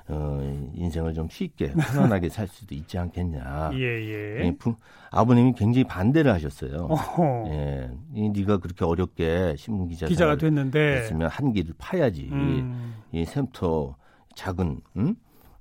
어, 0.08 0.70
인생을 0.74 1.14
좀 1.14 1.28
쉽게 1.28 1.72
편안하게 1.72 2.28
살 2.28 2.48
수도 2.48 2.74
있지 2.74 2.98
않겠냐. 2.98 3.70
예, 3.74 3.78
예. 3.78 4.44
예 4.46 4.56
부, 4.58 4.74
아버님이 5.10 5.52
굉장히 5.52 5.84
반대를 5.84 6.32
하셨어요. 6.32 6.86
어허. 6.90 7.44
예, 7.48 7.90
이, 8.14 8.28
네가 8.30 8.58
그렇게 8.58 8.84
어렵게 8.84 9.54
신문 9.56 9.88
기자 9.88 10.06
기자가 10.06 10.36
됐는데 10.36 10.96
했으면 10.96 11.28
한 11.28 11.52
길을 11.52 11.74
파야지. 11.78 12.28
음. 12.32 12.94
이 13.12 13.24
샘터 13.24 13.96
작은 14.34 14.80
응? 14.96 15.14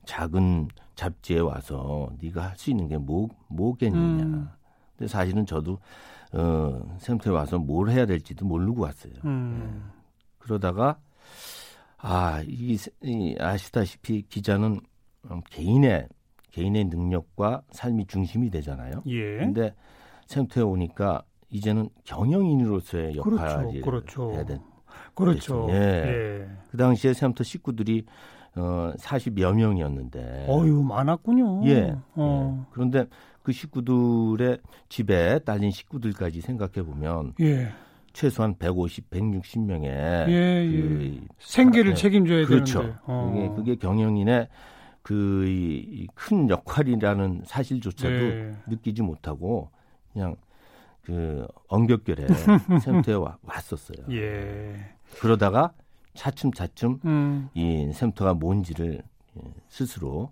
작은 0.05 0.67
잡지에 0.95 1.39
와서 1.39 2.09
네가 2.21 2.43
할 2.49 2.55
수 2.57 2.69
있는 2.69 2.87
게 2.87 2.97
뭐 2.97 3.27
뭐겠느냐. 3.47 4.23
음. 4.23 4.49
근데 4.97 5.07
사실은 5.07 5.45
저도 5.45 5.79
어, 6.33 6.81
샘터에 6.99 7.33
와서 7.33 7.57
뭘 7.59 7.89
해야 7.89 8.05
될지도 8.05 8.45
모르고 8.45 8.81
왔어요. 8.83 9.13
음. 9.25 9.61
예. 9.63 10.01
그러다가 10.39 10.97
아, 11.97 12.41
이, 12.47 12.77
이 13.03 13.35
아시다시피 13.39 14.23
기자는 14.23 14.79
음, 15.29 15.41
개인의 15.49 16.07
개인의 16.51 16.85
능력과 16.85 17.61
삶이 17.71 18.07
중심이 18.07 18.49
되잖아요. 18.49 19.03
예. 19.07 19.37
근데 19.37 19.73
샘터에 20.27 20.63
오니까 20.63 21.23
이제는 21.49 21.89
경영인으로서의 22.05 23.15
역할을 23.17 23.81
그렇죠. 23.81 23.81
그렇죠. 23.81 24.31
해야 24.33 24.45
된. 24.45 24.59
그렇죠. 25.15 25.67
예. 25.69 25.75
예. 25.75 26.49
그 26.71 26.77
당시에 26.77 27.13
샘터 27.13 27.43
식구들이 27.43 28.05
어 28.55 28.91
40여 28.97 29.53
명이었는데. 29.55 30.47
어유 30.49 30.83
많았군요. 30.83 31.65
예. 31.67 31.95
어. 32.15 32.57
예. 32.59 32.67
그런데 32.71 33.05
그 33.43 33.51
식구들의 33.51 34.59
집에 34.89 35.39
딸린 35.39 35.71
식구들까지 35.71 36.41
생각해 36.41 36.83
보면 36.85 37.33
예. 37.41 37.71
최소한 38.13 38.55
150, 38.57 39.09
160명의 39.09 39.85
예, 39.85 40.69
그 40.69 41.11
예. 41.15 41.27
생계를 41.39 41.93
아, 41.93 41.95
책임져야 41.95 42.45
그렇죠. 42.45 42.79
되는데. 42.81 42.99
어. 43.05 43.31
그게, 43.33 43.55
그게 43.55 43.75
경영인의 43.75 44.49
그큰 45.03 46.49
역할이라는 46.49 47.43
사실조차도 47.45 48.13
네. 48.13 48.51
느끼지 48.67 49.01
못하고 49.01 49.69
그냥 50.13 50.35
그 51.03 51.47
엉겹결에 51.67 52.27
와, 53.19 53.37
왔었어요. 53.43 54.05
예. 54.11 54.75
그러다가 55.19 55.73
차츰차츰 56.13 56.99
음. 57.05 57.49
이 57.53 57.91
샘터가 57.93 58.33
뭔지를 58.33 59.01
예, 59.37 59.41
스스로 59.69 60.31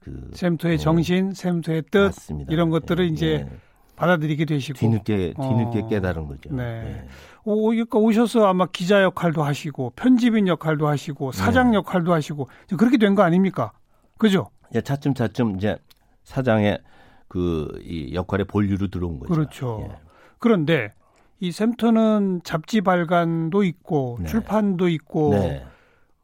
그 0.00 0.30
샘터의 0.34 0.74
어, 0.76 0.78
정신, 0.78 1.32
샘터의 1.34 1.82
뜻 1.90 1.98
맞습니다. 1.98 2.52
이런 2.52 2.70
것들을 2.70 3.04
예, 3.04 3.08
이제 3.08 3.26
예. 3.50 3.50
받아들이게 3.96 4.44
되시고 4.44 4.78
뒤늦게 4.78 5.34
뒤늦게 5.34 5.80
어. 5.80 5.88
깨달은 5.88 6.26
거죠. 6.28 6.54
네. 6.54 6.82
네. 6.82 7.08
오, 7.44 7.68
그러니까 7.70 7.98
오셔서 7.98 8.46
아마 8.46 8.66
기자 8.66 9.02
역할도 9.02 9.42
하시고 9.42 9.92
편집인 9.96 10.46
역할도 10.48 10.86
하시고 10.86 11.32
사장 11.32 11.70
네. 11.70 11.76
역할도 11.78 12.12
하시고 12.12 12.48
그렇게 12.78 12.98
된 12.98 13.14
거 13.14 13.22
아닙니까? 13.22 13.72
그죠? 14.18 14.50
예, 14.74 14.80
차츰차츰 14.80 15.56
이제 15.56 15.76
사장의 16.24 16.80
그 17.28 17.80
이 17.82 18.14
역할에 18.14 18.44
본류로 18.44 18.88
들어온 18.88 19.18
거죠. 19.18 19.32
그렇죠. 19.32 19.88
예. 19.90 19.96
그런데 20.38 20.92
이 21.40 21.52
샘터는 21.52 22.40
잡지 22.44 22.80
발간도 22.80 23.62
있고 23.64 24.18
네. 24.20 24.28
출판도 24.28 24.88
있고 24.88 25.30
네. 25.30 25.64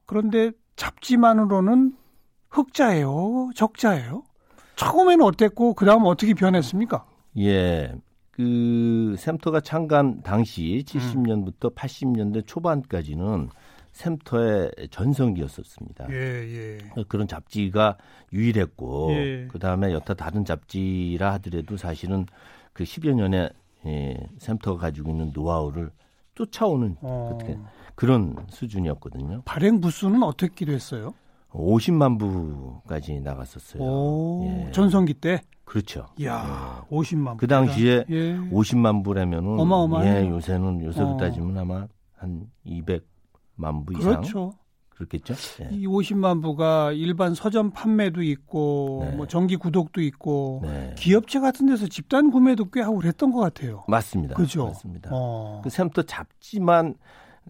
그런데 0.06 0.52
잡지만으로는 0.76 1.96
흑자예요, 2.50 3.50
적자예요? 3.54 4.24
처음에는 4.76 5.24
어땠고 5.24 5.74
그 5.74 5.84
다음 5.84 6.04
어떻게 6.04 6.34
변했습니까? 6.34 7.04
예. 7.38 7.94
그 8.30 9.14
샘터가 9.18 9.60
창간 9.60 10.22
당시 10.22 10.82
70년부터 10.86 11.66
음. 11.66 11.74
80년대 11.74 12.46
초반까지는 12.46 13.50
샘터의 13.92 14.70
전성기였었습니다. 14.90 16.06
예, 16.10 16.16
예. 16.16 16.78
그런 17.08 17.28
잡지가 17.28 17.98
유일했고 18.32 19.12
예. 19.12 19.48
그 19.50 19.58
다음에 19.58 19.92
여타 19.92 20.14
다른 20.14 20.46
잡지라 20.46 21.34
하더라도 21.34 21.76
사실은 21.76 22.26
그 22.72 22.84
10여 22.84 23.12
년의 23.12 23.50
예, 23.86 24.16
샘터가 24.38 24.80
가지고 24.80 25.10
있는 25.10 25.32
노하우를 25.34 25.90
쫓아오는 26.34 26.96
어. 27.00 27.38
그런 27.94 28.36
수준이었거든요. 28.48 29.42
발행 29.44 29.80
부수는 29.80 30.22
어떻게 30.22 30.64
됐어요? 30.64 31.14
50만 31.50 32.18
부까지 32.18 33.20
나갔었어요. 33.20 33.82
오, 33.82 34.44
예. 34.46 34.70
전성기 34.72 35.14
때? 35.14 35.42
그렇죠. 35.64 36.06
이야, 36.18 36.84
예. 36.90 36.96
50만 36.96 37.32
부. 37.32 37.36
그 37.38 37.46
당시에 37.46 38.04
예. 38.08 38.36
50만 38.50 39.04
부라면은 39.04 39.58
어마어마해. 39.60 40.24
예, 40.24 40.28
요새는 40.28 40.82
요새로 40.82 41.08
어. 41.08 41.16
따지면 41.18 41.58
아마 41.58 41.86
한 42.16 42.46
200만 42.66 43.86
부 43.86 43.92
이상. 43.98 44.12
그렇죠. 44.20 44.54
그렇겠죠. 45.02 45.34
예. 45.64 45.68
이 45.74 45.86
50만 45.86 46.42
부가 46.42 46.92
일반 46.92 47.34
서점 47.34 47.70
판매도 47.70 48.22
있고 48.22 49.04
네. 49.04 49.16
뭐 49.16 49.26
정기 49.26 49.56
구독도 49.56 50.00
있고 50.02 50.60
네. 50.62 50.94
기업체 50.96 51.40
같은 51.40 51.66
데서 51.66 51.86
집단 51.88 52.30
구매도 52.30 52.70
꽤 52.70 52.80
하고 52.80 52.98
그랬던 52.98 53.32
것 53.32 53.40
같아요. 53.40 53.84
맞습니다. 53.88 54.34
그죠. 54.34 54.66
맞습니다. 54.66 55.10
어. 55.12 55.60
그 55.64 55.70
샘터 55.70 56.02
잡지만 56.02 56.94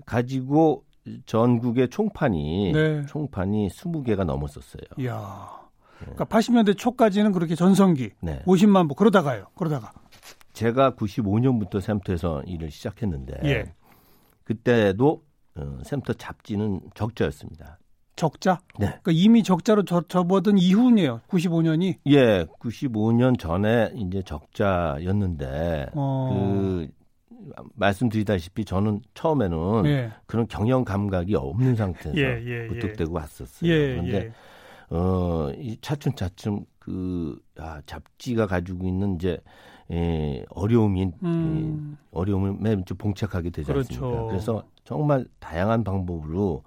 가지고 0.06 0.84
전국의 1.26 1.88
총판이 1.90 2.72
네. 2.72 3.06
총판이 3.06 3.68
20개가 3.68 4.24
넘었었어요. 4.24 4.82
이야. 4.98 5.62
그러니까 5.98 6.24
80년대 6.24 6.76
초까지는 6.76 7.32
그렇게 7.32 7.54
전성기 7.54 8.10
네. 8.22 8.42
50만 8.46 8.88
부 8.88 8.94
그러다가요. 8.94 9.46
그러다가 9.54 9.92
제가 10.52 10.92
95년부터 10.92 11.80
샘터에서 11.80 12.42
일을 12.46 12.70
시작했는데 12.70 13.40
예. 13.44 13.74
그때도 14.44 15.22
어, 15.56 15.78
샘터 15.84 16.12
잡지는 16.14 16.80
적자였습니다. 16.94 17.78
적자? 18.16 18.60
네. 18.78 18.86
그러니까 18.86 19.12
이미 19.12 19.42
적자로 19.42 19.84
저, 19.84 20.02
접어든 20.02 20.58
이후네요. 20.58 21.20
95년이. 21.28 21.96
예, 22.06 22.44
95년 22.44 23.38
전에 23.38 23.92
이제 23.96 24.22
적자였는데 24.22 25.90
어... 25.94 26.30
그 26.32 26.88
말씀드리다시피 27.74 28.64
저는 28.64 29.00
처음에는 29.14 29.86
예. 29.86 30.12
그런 30.26 30.46
경영 30.46 30.84
감각이 30.84 31.34
없는 31.34 31.74
상태에서 31.74 32.18
예, 32.18 32.40
예, 32.44 32.64
예. 32.64 32.66
부탁되고 32.68 33.12
왔었어요. 33.12 33.70
예, 33.70 33.88
그런데 33.88 34.16
예. 34.16 34.32
어, 34.94 35.50
이 35.56 35.76
차츰차츰 35.80 36.64
그 36.78 37.40
아, 37.56 37.80
잡지가 37.86 38.46
가지고 38.46 38.86
있는 38.86 39.16
이제 39.16 39.40
예, 39.90 40.44
어려움이 40.50 41.12
음. 41.22 41.96
예, 41.96 41.98
어려움을 42.12 42.84
좀 42.84 42.96
봉착하게 42.98 43.50
되지 43.50 43.70
그렇죠. 43.70 43.94
않습니까? 43.94 44.26
그래서 44.28 44.64
정말 44.84 45.26
다양한 45.38 45.84
방법으로 45.84 46.62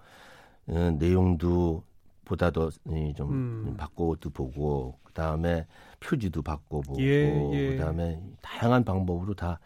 어, 0.67 0.91
내용도 0.99 1.83
보다 2.25 2.49
더좀 2.51 2.95
예, 2.95 3.13
음. 3.21 3.75
바꿔도 3.77 4.29
보고 4.31 4.97
그 5.03 5.13
다음에 5.13 5.65
표지도 5.99 6.41
바꿔보고 6.41 7.01
예, 7.01 7.53
예. 7.53 7.71
그 7.71 7.75
다음에 7.77 8.21
다양한 8.41 8.83
방법으로 8.83 9.33
다 9.33 9.59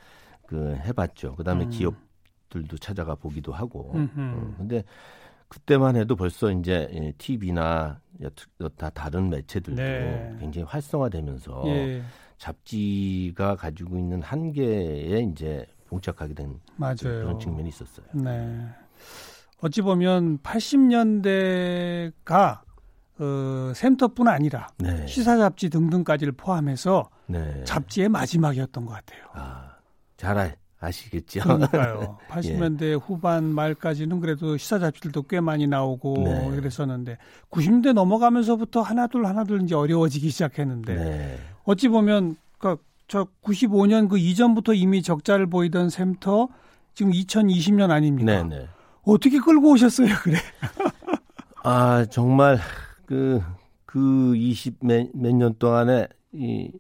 그 0.50 0.76
해봤죠. 0.78 1.36
그 1.36 1.44
다음에 1.44 1.66
음. 1.66 1.70
기업들도 1.70 2.76
찾아가 2.80 3.14
보기도 3.14 3.54
하고. 3.54 3.92
음, 3.94 4.56
근데 4.58 4.84
그때만 5.48 5.96
해도 5.96 6.16
벌써 6.16 6.52
이제 6.52 7.14
TV나 7.20 8.02
다 8.76 8.90
다른 8.90 9.30
매체들도 9.30 9.82
네. 9.82 10.36
굉장히 10.40 10.66
활성화되면서 10.68 11.68
예. 11.68 12.02
잡지가 12.40 13.56
가지고 13.58 14.00
있는 14.00 14.24
한계에 14.24 15.22
이제 15.22 15.68
봉착하게 15.88 16.34
된 16.34 16.60
맞아요. 16.78 16.96
그런 17.04 17.40
측면이 17.40 17.70
있었어요. 17.70 18.08
네. 18.14 18.68
어찌 19.62 19.82
보면 19.82 20.38
80년대가 20.40 22.62
어, 23.20 23.74
센터뿐 23.76 24.28
아니라 24.30 24.68
네. 24.78 25.06
시사 25.06 25.38
잡지 25.38 25.70
등등까지를 25.70 26.32
포함해서 26.34 27.10
네. 27.28 27.64
잡지의 27.66 28.08
마지막이었던 28.10 28.86
것 28.86 28.94
같아요. 28.94 29.26
아, 29.34 29.76
잘 30.16 30.38
알, 30.38 30.56
아시겠죠. 30.80 31.42
그러니까요. 31.42 32.18
80년대 32.30 32.82
예. 32.92 32.94
후반 32.94 33.44
말까지는 33.44 34.20
그래도 34.22 34.56
시사 34.58 34.80
잡지들도 34.80 35.24
꽤 35.24 35.40
많이 35.42 35.68
나오고 35.68 36.24
네. 36.24 36.56
그랬었는데 36.56 37.18
90년대 37.52 37.94
넘어가면서부터 37.94 38.82
하나둘 38.82 39.26
하나둘 39.26 39.64
이제 39.64 39.76
어려워지기 39.76 40.30
시작했는데 40.30 40.96
네. 40.96 41.38
어찌 41.66 41.90
보면 41.90 42.38
그저 42.60 43.28
95년 43.44 44.08
그 44.10 44.18
이전부터 44.18 44.74
이미 44.74 45.02
적자를 45.04 45.48
보이던 45.48 45.90
샘터 45.90 46.48
지금 46.94 47.12
2020년 47.12 47.92
아닙니까? 47.92 48.44
네네. 48.44 48.68
어떻게 49.04 49.40
끌고 49.40 49.72
오셨어요, 49.72 50.08
그래? 50.24 50.38
아, 51.64 52.06
정말 52.10 52.60
그, 53.06 53.42
그 53.86 54.34
20 54.36 54.78
몇 54.82 55.10
년 55.36 55.56
동안에 55.60 56.08
이 56.34 56.72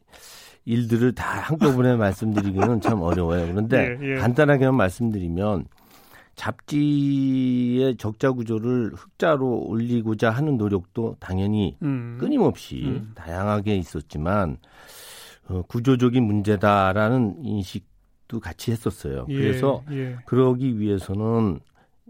일들을 0.70 1.14
다 1.16 1.40
한꺼번에 1.40 1.96
말씀드리기는 1.98 2.82
참 2.82 3.02
어려워요. 3.02 3.48
그런데 3.48 3.98
예, 4.00 4.14
예. 4.14 4.16
간단하게만 4.16 4.76
말씀드리면 4.76 5.66
잡지의 6.36 7.98
적자 7.98 8.32
구조를 8.32 8.92
흑자로 8.94 9.66
올리고자 9.66 10.30
하는 10.30 10.58
노력도 10.58 11.18
당연히 11.20 11.76
음. 11.82 12.18
끊임없이 12.20 12.84
음. 12.86 13.12
다양하게 13.16 13.76
있었지만 13.78 14.58
어, 15.50 15.64
구조적인 15.64 16.24
문제다라는 16.24 17.44
인식도 17.44 18.40
같이 18.40 18.72
했었어요. 18.72 19.26
예, 19.28 19.36
그래서 19.36 19.84
예. 19.92 20.18
그러기 20.26 20.80
위해서는 20.80 21.60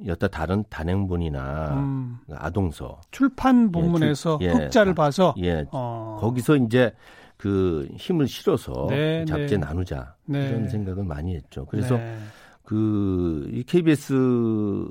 여타 0.05 0.27
다른 0.27 0.63
단행본이나 0.69 1.73
음. 1.75 2.17
아동서 2.33 3.01
출판 3.11 3.71
본문에서 3.71 4.39
예, 4.41 4.51
출, 4.51 4.61
흑자를 4.63 4.95
봐서 4.95 5.33
예 5.37 5.65
어. 5.71 6.17
거기서 6.21 6.57
이제 6.57 6.93
그 7.39 7.87
힘을 7.95 8.27
실어서 8.27 8.87
네, 8.89 9.23
잡지 9.23 9.57
네. 9.57 9.65
나누자 9.65 10.13
네. 10.25 10.49
이런 10.49 10.67
생각을 10.67 11.05
많이 11.05 11.35
했죠. 11.35 11.65
그래서 11.67 11.95
네. 11.95 12.17
그이 12.63 13.63
KBS에서 13.63 14.83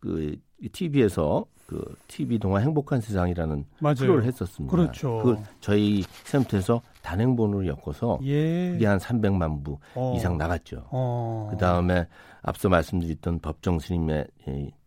그 0.00 0.36
TV에서 0.72 1.46
그 1.66 1.94
TV 2.08 2.40
동화 2.40 2.58
행복한 2.58 3.00
세상이라는 3.00 3.64
맞아요. 3.78 3.94
프로를 3.94 4.24
했었습니다. 4.24 4.76
그렇죠. 4.76 5.22
그 5.22 5.36
저희 5.60 6.02
센터에서 6.24 6.82
단행본으로 7.02 7.64
엮어서 7.68 8.18
예. 8.24 8.72
그게 8.72 8.86
한 8.86 8.98
300만 8.98 9.62
부 9.62 9.78
어. 9.94 10.14
이상 10.16 10.36
나갔죠. 10.36 10.84
어. 10.90 11.46
그 11.52 11.56
다음에 11.56 12.08
앞서 12.42 12.68
말씀드렸던 12.68 13.38
법정 13.38 13.78
스님의 13.78 14.26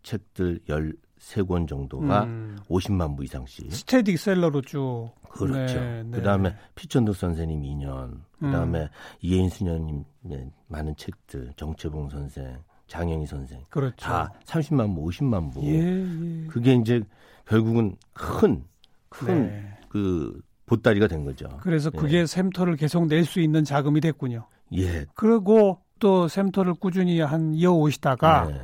책들 0.04 0.60
13권 1.20 1.68
정도가 1.68 2.24
음. 2.24 2.58
50만 2.70 3.16
부 3.18 3.24
이상씩. 3.24 3.72
스테디셀러로 3.74 4.62
쭉. 4.62 5.12
그렇죠. 5.30 5.80
네, 5.80 6.04
네. 6.04 6.18
그다음에 6.18 6.56
피천득 6.76 7.16
선생님 7.16 7.62
2년, 7.62 8.20
그다음에 8.40 8.82
음. 8.84 8.88
이혜인 9.22 9.50
수녀님의 9.50 10.52
많은 10.68 10.96
책들, 10.96 11.54
정채봉 11.56 12.10
선생, 12.10 12.58
장영희 12.88 13.26
선생, 13.28 13.62
그렇죠. 13.70 13.96
다 13.98 14.32
30만 14.46 14.96
부, 14.96 15.06
50만 15.06 15.54
부. 15.54 15.62
예, 15.64 16.44
예. 16.44 16.48
그게 16.48 16.74
이제 16.76 17.02
결국은 17.46 17.96
큰, 18.14 18.64
큰 19.10 19.48
네. 19.48 19.78
그 19.90 20.42
보따리가 20.66 21.08
된 21.08 21.24
거죠. 21.24 21.48
그래서 21.62 21.92
예. 21.94 21.98
그게 21.98 22.26
샘터를 22.26 22.76
계속 22.76 23.06
낼 23.08 23.24
수 23.26 23.40
있는 23.40 23.64
자금이 23.64 24.02
됐군요. 24.02 24.48
예. 24.76 25.06
그리고 25.14 25.80
또 26.00 26.28
샘터를 26.28 26.74
꾸준히 26.76 27.20
한 27.22 27.54
이어 27.54 27.72
오시다가 27.74 28.46
네. 28.48 28.62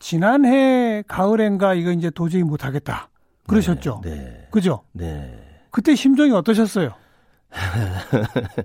지난해 0.00 1.04
가을엔가 1.06 1.74
이거 1.74 1.92
이제 1.92 2.10
도저히 2.10 2.42
못하겠다. 2.42 3.08
그러셨죠? 3.46 4.00
네. 4.02 4.10
네. 4.10 4.48
그죠? 4.50 4.82
네. 4.92 5.38
그때 5.70 5.94
심정이 5.94 6.32
어떠셨어요? 6.32 6.92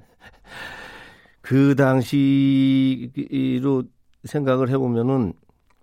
그 1.41 1.76
당시로 1.76 3.84
생각을 4.24 4.69
해보면은 4.69 5.34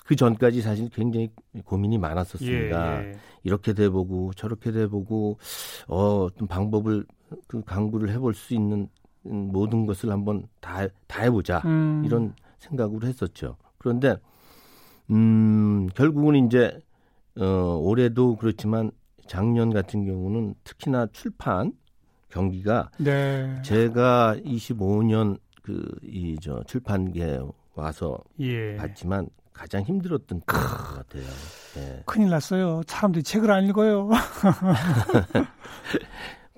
그 0.04 0.16
전까지 0.16 0.62
사실 0.62 0.88
굉장히 0.88 1.30
고민이 1.64 1.98
많았었습니다. 1.98 3.02
예, 3.02 3.10
예. 3.10 3.18
이렇게 3.44 3.72
돼보고 3.72 4.32
저렇게 4.34 4.72
돼보고 4.72 5.38
어, 5.86 6.24
어떤 6.24 6.48
방법을 6.48 7.06
그 7.46 7.62
강구를 7.62 8.10
해볼 8.10 8.34
수 8.34 8.54
있는 8.54 8.88
모든 9.22 9.86
것을 9.86 10.10
한번 10.10 10.48
다, 10.60 10.88
다 11.06 11.22
해보자 11.22 11.62
음. 11.64 12.02
이런 12.04 12.34
생각으로 12.58 13.06
했었죠. 13.06 13.56
그런데 13.78 14.16
음, 15.12 15.88
결국은 15.94 16.46
이제 16.46 16.78
어, 17.38 17.44
올해도 17.80 18.36
그렇지만 18.36 18.90
작년 19.26 19.72
같은 19.72 20.04
경우는 20.04 20.54
특히나 20.64 21.06
출판 21.12 21.72
경기가 22.30 22.90
네. 22.98 23.60
제가 23.62 24.36
25년 24.44 25.38
그 25.62 25.80
이 26.02 26.36
저 26.40 26.62
출판계 26.64 27.38
와서 27.74 28.18
예. 28.40 28.74
봤지만 28.76 29.28
가장 29.52 29.82
힘들었던 29.82 30.40
때것 30.40 30.46
같아요. 30.46 31.22
네. 31.76 32.02
큰일 32.04 32.30
났어요. 32.30 32.80
사람들이 32.86 33.22
책을 33.22 33.50
안 33.50 33.64
읽어요. 33.66 34.08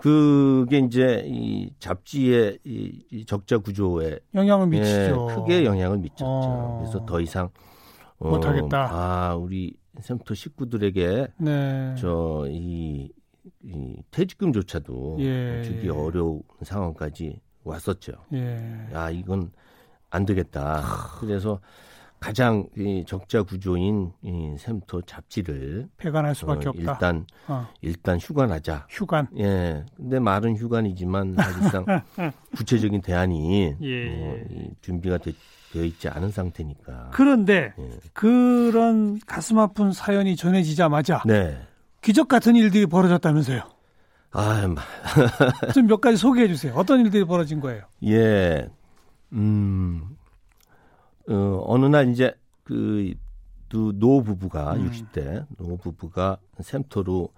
그게 0.00 0.78
이제 0.78 1.22
이 1.26 1.70
잡지의 1.78 2.58
이, 2.64 3.04
이 3.10 3.24
적자 3.26 3.58
구조에 3.58 4.18
영향을 4.34 4.66
미치죠. 4.68 5.28
예, 5.30 5.34
크게 5.34 5.64
영향을 5.64 5.98
미쳤죠. 5.98 6.24
어. 6.26 6.78
그래서 6.80 7.04
더 7.06 7.20
이상 7.20 7.48
어, 8.24 8.30
못하겠다. 8.30 8.88
아, 8.90 9.34
우리 9.36 9.76
샘터 10.00 10.34
식구들에게 10.34 11.28
네. 11.38 11.94
저이 11.98 13.10
이 13.62 13.96
퇴직금조차도 14.10 15.16
예. 15.20 15.62
주기 15.64 15.88
어려운 15.88 16.42
상황까지 16.62 17.40
왔었죠. 17.62 18.12
예. 18.32 18.88
야 18.92 19.10
이건 19.10 19.52
안 20.10 20.24
되겠다. 20.24 20.82
그래서 21.20 21.60
가장 22.20 22.66
이 22.78 23.04
적자 23.06 23.42
구조인 23.42 24.12
이 24.22 24.54
샘터 24.58 25.02
잡지를 25.02 25.88
폐간할 25.98 26.34
수밖에 26.34 26.68
어, 26.68 26.70
없다. 26.70 26.92
일단 26.92 27.26
어. 27.48 27.68
일단 27.82 28.18
휴관하자. 28.18 28.86
휴관. 28.88 29.28
예. 29.38 29.84
근데 29.96 30.18
말은 30.18 30.56
휴관이지만 30.56 31.34
사실상 31.34 31.84
구체적인 32.56 33.02
대안이 33.02 33.76
예. 33.82 34.22
어, 34.22 34.70
준비가 34.80 35.18
되, 35.18 35.32
되어 35.74 35.84
있지 35.84 36.08
않은 36.08 36.30
상태니까. 36.30 37.10
그런데 37.12 37.74
예. 37.78 37.90
그런 38.12 39.18
가슴 39.26 39.58
아픈 39.58 39.92
사연이 39.92 40.36
전해지자마자 40.36 41.22
네. 41.26 41.60
기적 42.00 42.28
같은 42.28 42.54
일들이 42.56 42.86
벌어졌다면서요. 42.86 43.62
아, 44.32 44.74
좀 45.74 45.86
몇 45.86 46.00
가지 46.00 46.16
소개해 46.16 46.48
주세요. 46.48 46.74
어떤 46.74 47.00
일들이 47.00 47.24
벌어진 47.24 47.60
거예요? 47.60 47.84
예. 48.04 48.68
음. 49.32 50.16
어, 51.28 51.62
어느 51.66 51.86
날 51.86 52.08
이제 52.10 52.32
그 52.62 53.14
노 53.74 54.22
부부가 54.22 54.74
음. 54.74 54.88
60대 54.88 55.46
노 55.56 55.76
부부가 55.76 56.38
샘터로 56.60 57.28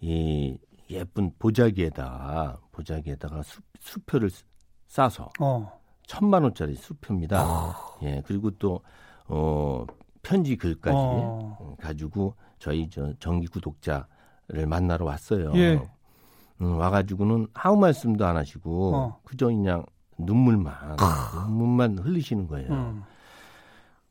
이 0.00 0.56
예쁜 0.90 1.32
보자기에다 1.38 2.58
보자기에다가 2.70 3.42
수, 3.42 3.60
수표를 3.80 4.30
싸서 4.88 5.30
어. 5.40 5.75
천만 6.06 6.42
원짜리 6.44 6.74
수표입니다. 6.74 7.44
어. 7.44 7.74
예 8.02 8.22
그리고 8.26 8.50
또 8.52 8.80
어, 9.26 9.84
편지 10.22 10.56
글까지 10.56 10.96
어. 10.96 11.76
가지고 11.80 12.34
저희 12.58 12.88
저 12.88 13.12
정기 13.18 13.46
구독자를 13.48 14.66
만나러 14.66 15.04
왔어요. 15.04 15.52
예. 15.56 15.80
음, 16.62 16.78
와가지고는 16.78 17.48
아무 17.52 17.76
말씀도 17.78 18.24
안 18.24 18.36
하시고 18.36 18.96
어. 18.96 19.20
그저 19.24 19.46
그냥 19.46 19.84
눈물만 20.18 20.96
눈물만 21.48 21.98
흘리시는 21.98 22.46
거예요. 22.46 22.72
음. 22.72 23.02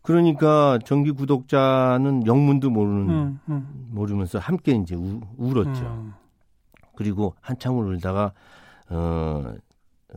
그러니까 0.03 0.77
정기 0.85 1.09
구독자는 1.11 2.27
영문도 2.27 2.69
모르는 2.69 3.09
음, 3.09 3.39
음. 3.49 3.89
모르면서 3.91 4.37
함께 4.37 4.73
이제 4.73 4.93
우, 4.95 5.19
울었죠. 5.37 5.83
음. 5.83 6.13
그리고 6.95 7.33
한참을 7.41 7.85
울다가 7.87 8.31
어 8.89 9.55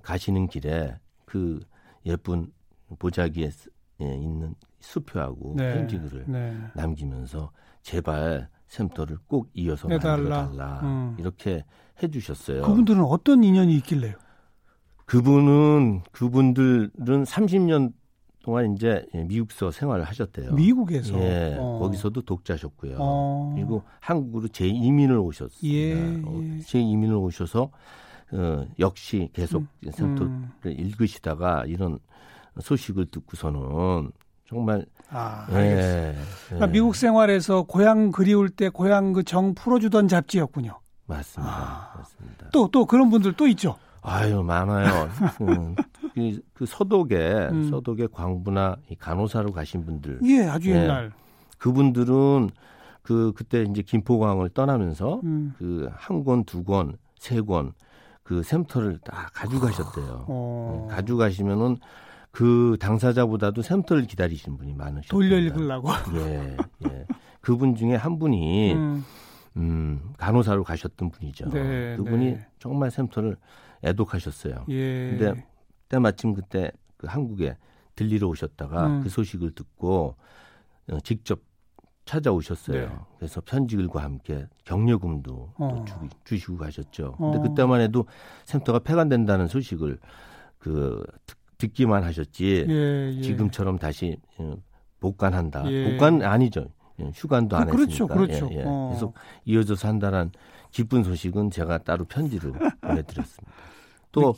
가시는 0.03 0.49
길에 0.49 0.95
그 1.29 1.61
예쁜 2.07 2.51
보자기에 2.99 3.51
예, 4.01 4.15
있는 4.15 4.55
수표하고 4.81 5.55
네, 5.57 5.75
편지글을 5.75 6.25
네. 6.27 6.57
남기면서 6.75 7.51
제발 7.83 8.49
샘터를 8.67 9.19
꼭 9.27 9.51
이어서 9.53 9.89
만들어달라 9.89 10.81
음. 10.85 11.17
이렇게 11.19 11.65
해주셨어요. 12.03 12.63
그분들은 12.63 13.03
어떤 13.03 13.45
인연이 13.45 13.77
있길래요? 13.77 14.15
그분은 15.05 16.03
그분들은 16.13 17.25
30년 17.25 17.93
동안 18.43 18.73
이제 18.75 19.05
미국서 19.13 19.71
생활을 19.71 20.05
하셨대요. 20.05 20.53
미국에서 20.53 21.19
예, 21.19 21.57
어. 21.59 21.79
거기서도 21.81 22.23
독자셨고요. 22.23 22.97
어. 22.99 23.53
그리고 23.55 23.83
한국으로 24.01 24.49
재이민을 24.49 25.19
오셨습니다. 25.19 25.69
예, 25.69 26.23
어, 26.25 26.41
예. 26.43 26.61
재이민을 26.61 27.17
오셔서 27.17 27.71
어, 28.33 28.67
역시 28.79 29.29
계속 29.33 29.63
음, 29.85 29.91
센터를 29.91 30.27
음. 30.27 30.51
읽으시다가 30.65 31.65
이런 31.67 31.99
소식을 32.61 33.07
듣고서는 33.07 34.11
정말 34.49 34.85
아, 35.11 35.47
예, 35.51 36.15
그러니까 36.47 36.69
예. 36.69 36.73
미국 36.73 36.95
생활에서 36.95 37.63
고향 37.63 38.11
그리울 38.11 38.49
때 38.51 38.69
고향 38.69 39.13
그 39.13 39.23
정 39.23 39.55
풀어주던 39.55 40.09
잡지였군요. 40.09 40.79
맞습니다. 41.07 41.53
아, 41.53 41.95
맞습니다. 41.97 42.51
또 42.53 42.69
또 42.69 42.85
그런 42.87 43.09
분들 43.11 43.33
또 43.35 43.47
있죠. 43.49 43.77
아유 44.03 44.43
많아요. 44.43 45.09
음, 45.43 45.75
그, 46.15 46.41
그 46.55 46.67
서독에 46.67 47.49
음. 47.51 47.69
서독에 47.71 48.09
광부나 48.13 48.77
간호사로 48.99 49.53
가신 49.53 49.85
분들. 49.85 50.21
예, 50.25 50.45
아주 50.45 50.71
예. 50.71 50.77
옛날. 50.83 51.13
그분들은 51.59 52.51
그 53.03 53.33
그때 53.35 53.63
이제 53.63 53.83
김포광을 53.83 54.51
떠나면서 54.51 55.21
음. 55.25 55.55
그 55.59 55.89
한 55.97 56.25
권, 56.25 56.45
두 56.45 56.63
권, 56.65 56.97
세 57.19 57.41
권 57.43 57.73
그 58.29 58.43
샘터를 58.43 58.99
다 58.99 59.31
가져가셨대요. 59.33 60.27
어. 60.29 60.87
네, 60.87 60.95
가져가시면은 60.95 61.79
그 62.31 62.77
당사자보다도 62.79 63.63
샘터를 63.63 64.07
기다리시는 64.07 64.59
분이 64.59 64.75
많으셨어요. 64.75 65.09
돌려 65.09 65.39
읽으려고. 65.39 65.89
예, 66.15 66.57
예. 66.85 67.07
그분 67.41 67.75
중에 67.75 67.95
한 67.95 68.19
분이 68.19 68.75
음. 68.75 69.03
음, 69.57 70.13
간호사로 70.19 70.63
가셨던 70.63 71.11
분이죠. 71.11 71.49
네, 71.49 71.97
그분이 71.97 72.33
네. 72.33 72.47
정말 72.59 72.91
샘터를 72.91 73.39
애독하셨어요. 73.83 74.67
예. 74.69 75.17
근데 75.17 75.47
때마침 75.89 76.35
그때 76.35 76.71
그 76.99 77.07
한국에 77.07 77.57
들리러 77.95 78.29
오셨다가 78.29 78.89
음. 78.89 79.03
그 79.05 79.09
소식을 79.09 79.53
듣고 79.53 80.17
어, 80.91 81.01
직접 81.01 81.41
찾아오셨어요. 82.09 82.89
네. 82.89 82.95
그래서 83.19 83.41
편지글과 83.41 84.03
함께 84.03 84.47
격려금도 84.65 85.53
어. 85.57 85.85
주, 86.25 86.39
시고 86.39 86.57
가셨죠. 86.57 87.17
근데 87.19 87.39
어. 87.39 87.43
그때만 87.43 87.81
해도 87.81 88.07
샘터가 88.47 88.81
폐관된다는 88.81 89.47
소식을 89.47 89.99
그 90.59 91.05
듣 91.59 91.75
기만 91.75 92.05
하셨지 92.05 92.67
예, 92.69 93.13
예. 93.17 93.21
지금처럼 93.21 93.79
다시 93.79 94.17
어, 94.39 94.57
복관한다. 95.01 95.71
예. 95.71 95.91
복관 95.91 96.23
아니죠. 96.23 96.69
예, 97.01 97.11
휴관도 97.15 97.57
안 97.57 97.67
그렇죠, 97.69 98.05
했으니까. 98.05 98.15
그렇죠. 98.15 98.49
예, 98.53 98.59
예. 98.59 98.63
어. 98.65 98.91
계속 98.93 99.15
이어져서 99.45 99.89
한다는 99.89 100.31
기쁜 100.71 101.03
소식은 101.03 101.51
제가 101.51 101.79
따로 101.79 102.05
편지로 102.05 102.53
보내드렸습니다. 102.81 103.53
또 104.13 104.35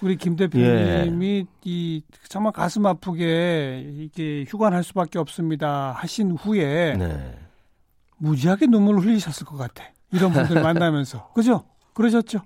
우리 0.00 0.16
김 0.16 0.36
대표님이 0.36 1.26
예. 1.26 1.46
이 1.64 2.02
정말 2.28 2.52
가슴 2.52 2.86
아프게 2.86 3.86
이게 3.96 4.44
휴관할 4.48 4.82
수밖에 4.82 5.18
없습니다 5.18 5.92
하신 5.92 6.32
후에 6.32 6.96
네. 6.96 7.38
무지하게 8.18 8.66
눈물을 8.66 9.00
흘리셨을 9.00 9.46
것 9.46 9.56
같아. 9.56 9.84
이런 10.12 10.32
분들 10.32 10.60
만나면서 10.62 11.32
그죠? 11.32 11.64
그러셨죠? 11.94 12.40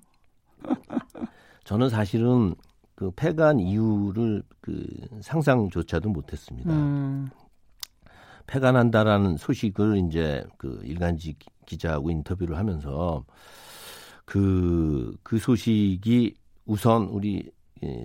저는 1.63 1.89
사실은 1.89 2.55
그 2.95 3.11
폐간 3.11 3.59
이유를 3.59 4.43
그 4.61 4.85
상상조차도 5.21 6.09
못했습니다. 6.09 6.71
음. 6.71 7.29
폐간한다라는 8.47 9.37
소식을 9.37 9.97
이제 10.07 10.45
그 10.57 10.79
일간지 10.83 11.35
기자하고 11.65 12.11
인터뷰를 12.11 12.57
하면서 12.57 13.25
그, 14.23 15.15
그 15.23 15.37
소식이 15.39 16.35
우선 16.65 17.03
우리 17.05 17.51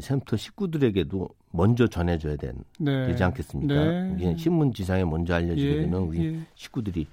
샘터 0.01 0.37
식구들에게도 0.37 1.29
먼저 1.53 1.87
전해져야 1.87 2.37
된, 2.37 2.53
네. 2.79 3.07
되지 3.07 3.25
않겠습니까? 3.25 3.75
네. 3.75 4.15
이게 4.17 4.37
신문 4.37 4.73
지상에 4.73 5.05
먼저 5.05 5.35
알려지게 5.35 5.77
예. 5.77 5.81
되면 5.83 6.03
우리 6.03 6.27
예. 6.27 6.41
식구들이 6.55 7.07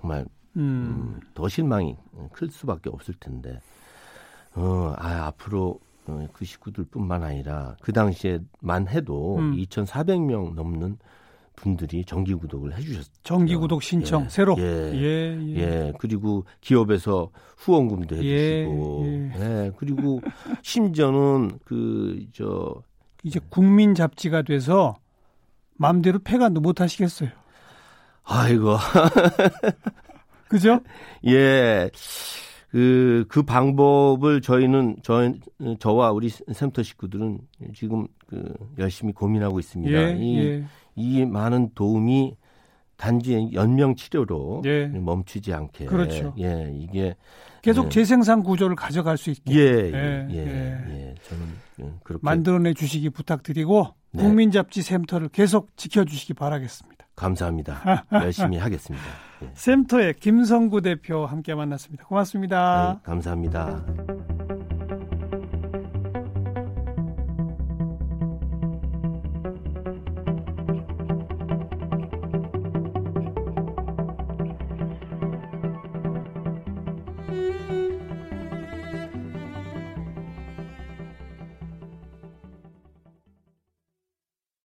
정말 0.00 0.20
음. 0.56 0.60
음, 0.60 1.20
더 1.34 1.48
실망이 1.48 1.96
클 2.32 2.50
수밖에 2.50 2.88
없을 2.88 3.14
텐데, 3.20 3.60
어, 4.54 4.94
아, 4.96 5.26
앞으로 5.26 5.78
어, 6.06 6.26
그 6.32 6.44
식구들뿐만 6.44 7.22
아니라 7.22 7.76
그 7.80 7.92
당시에만 7.92 8.88
해도 8.88 9.36
음. 9.38 9.56
2,400명 9.56 10.54
넘는 10.54 10.98
분들이 11.56 12.04
정기 12.04 12.34
구독을 12.34 12.76
해주셨죠. 12.76 13.10
정기 13.22 13.56
구독 13.56 13.82
신청 13.82 14.24
예, 14.24 14.28
새로. 14.28 14.54
예, 14.58 14.62
예, 14.62 15.38
예, 15.40 15.56
예. 15.56 15.92
그리고 15.98 16.44
기업에서 16.60 17.30
후원금도 17.56 18.22
예, 18.22 18.60
해주시고, 18.60 19.02
예, 19.06 19.32
예. 19.40 19.72
그리고 19.76 20.20
심지어는 20.62 21.58
그 21.64 22.26
저 22.32 22.82
이제 23.26 23.40
국민 23.48 23.94
잡지가 23.94 24.42
돼서 24.42 24.94
마음대로 25.74 26.20
폐간도 26.20 26.60
못 26.60 26.80
하시겠어요. 26.80 27.28
아이고. 28.22 28.76
그죠? 30.48 30.80
예. 31.26 31.90
그, 32.70 33.24
그 33.28 33.42
방법을 33.42 34.42
저희는, 34.42 34.96
저, 35.02 35.32
저와 35.80 36.12
우리 36.12 36.28
센터 36.28 36.82
식구들은 36.82 37.40
지금 37.74 38.06
그 38.28 38.54
열심히 38.78 39.12
고민하고 39.12 39.58
있습니다. 39.58 39.92
예, 39.92 40.16
이, 40.18 40.38
예. 40.38 40.64
이 40.96 41.24
많은 41.24 41.70
도움이 41.74 42.36
단지 42.96 43.50
연명 43.52 43.94
치료로 43.94 44.62
예. 44.64 44.86
멈추지 44.86 45.52
않게. 45.52 45.84
그렇죠. 45.86 46.34
예, 46.38 46.72
이게 46.74 47.14
계속 47.62 47.86
예. 47.86 47.88
재생산 47.90 48.42
구조를 48.42 48.74
가져갈 48.74 49.18
수 49.18 49.30
있게. 49.30 49.54
예, 49.54 49.60
예, 49.60 50.26
예. 50.30 50.36
예. 50.36 50.46
예. 50.88 51.14
저는 51.28 51.46
예, 51.80 51.92
그렇게 52.02 52.22
만들어내 52.22 52.74
주시기 52.74 53.10
부탁드리고 53.10 53.94
네. 54.12 54.22
국민잡지 54.22 54.82
샘터를 54.82 55.28
계속 55.28 55.76
지켜주시기 55.76 56.34
바라겠습니다. 56.34 57.06
감사합니다. 57.14 58.06
열심히 58.12 58.56
하겠습니다. 58.58 59.04
예. 59.42 59.50
샘터의 59.54 60.14
김성구 60.14 60.80
대표 60.80 61.26
함께 61.26 61.54
만났습니다. 61.54 62.04
고맙습니다. 62.04 62.94
네, 62.94 63.00
감사합니다. 63.04 63.84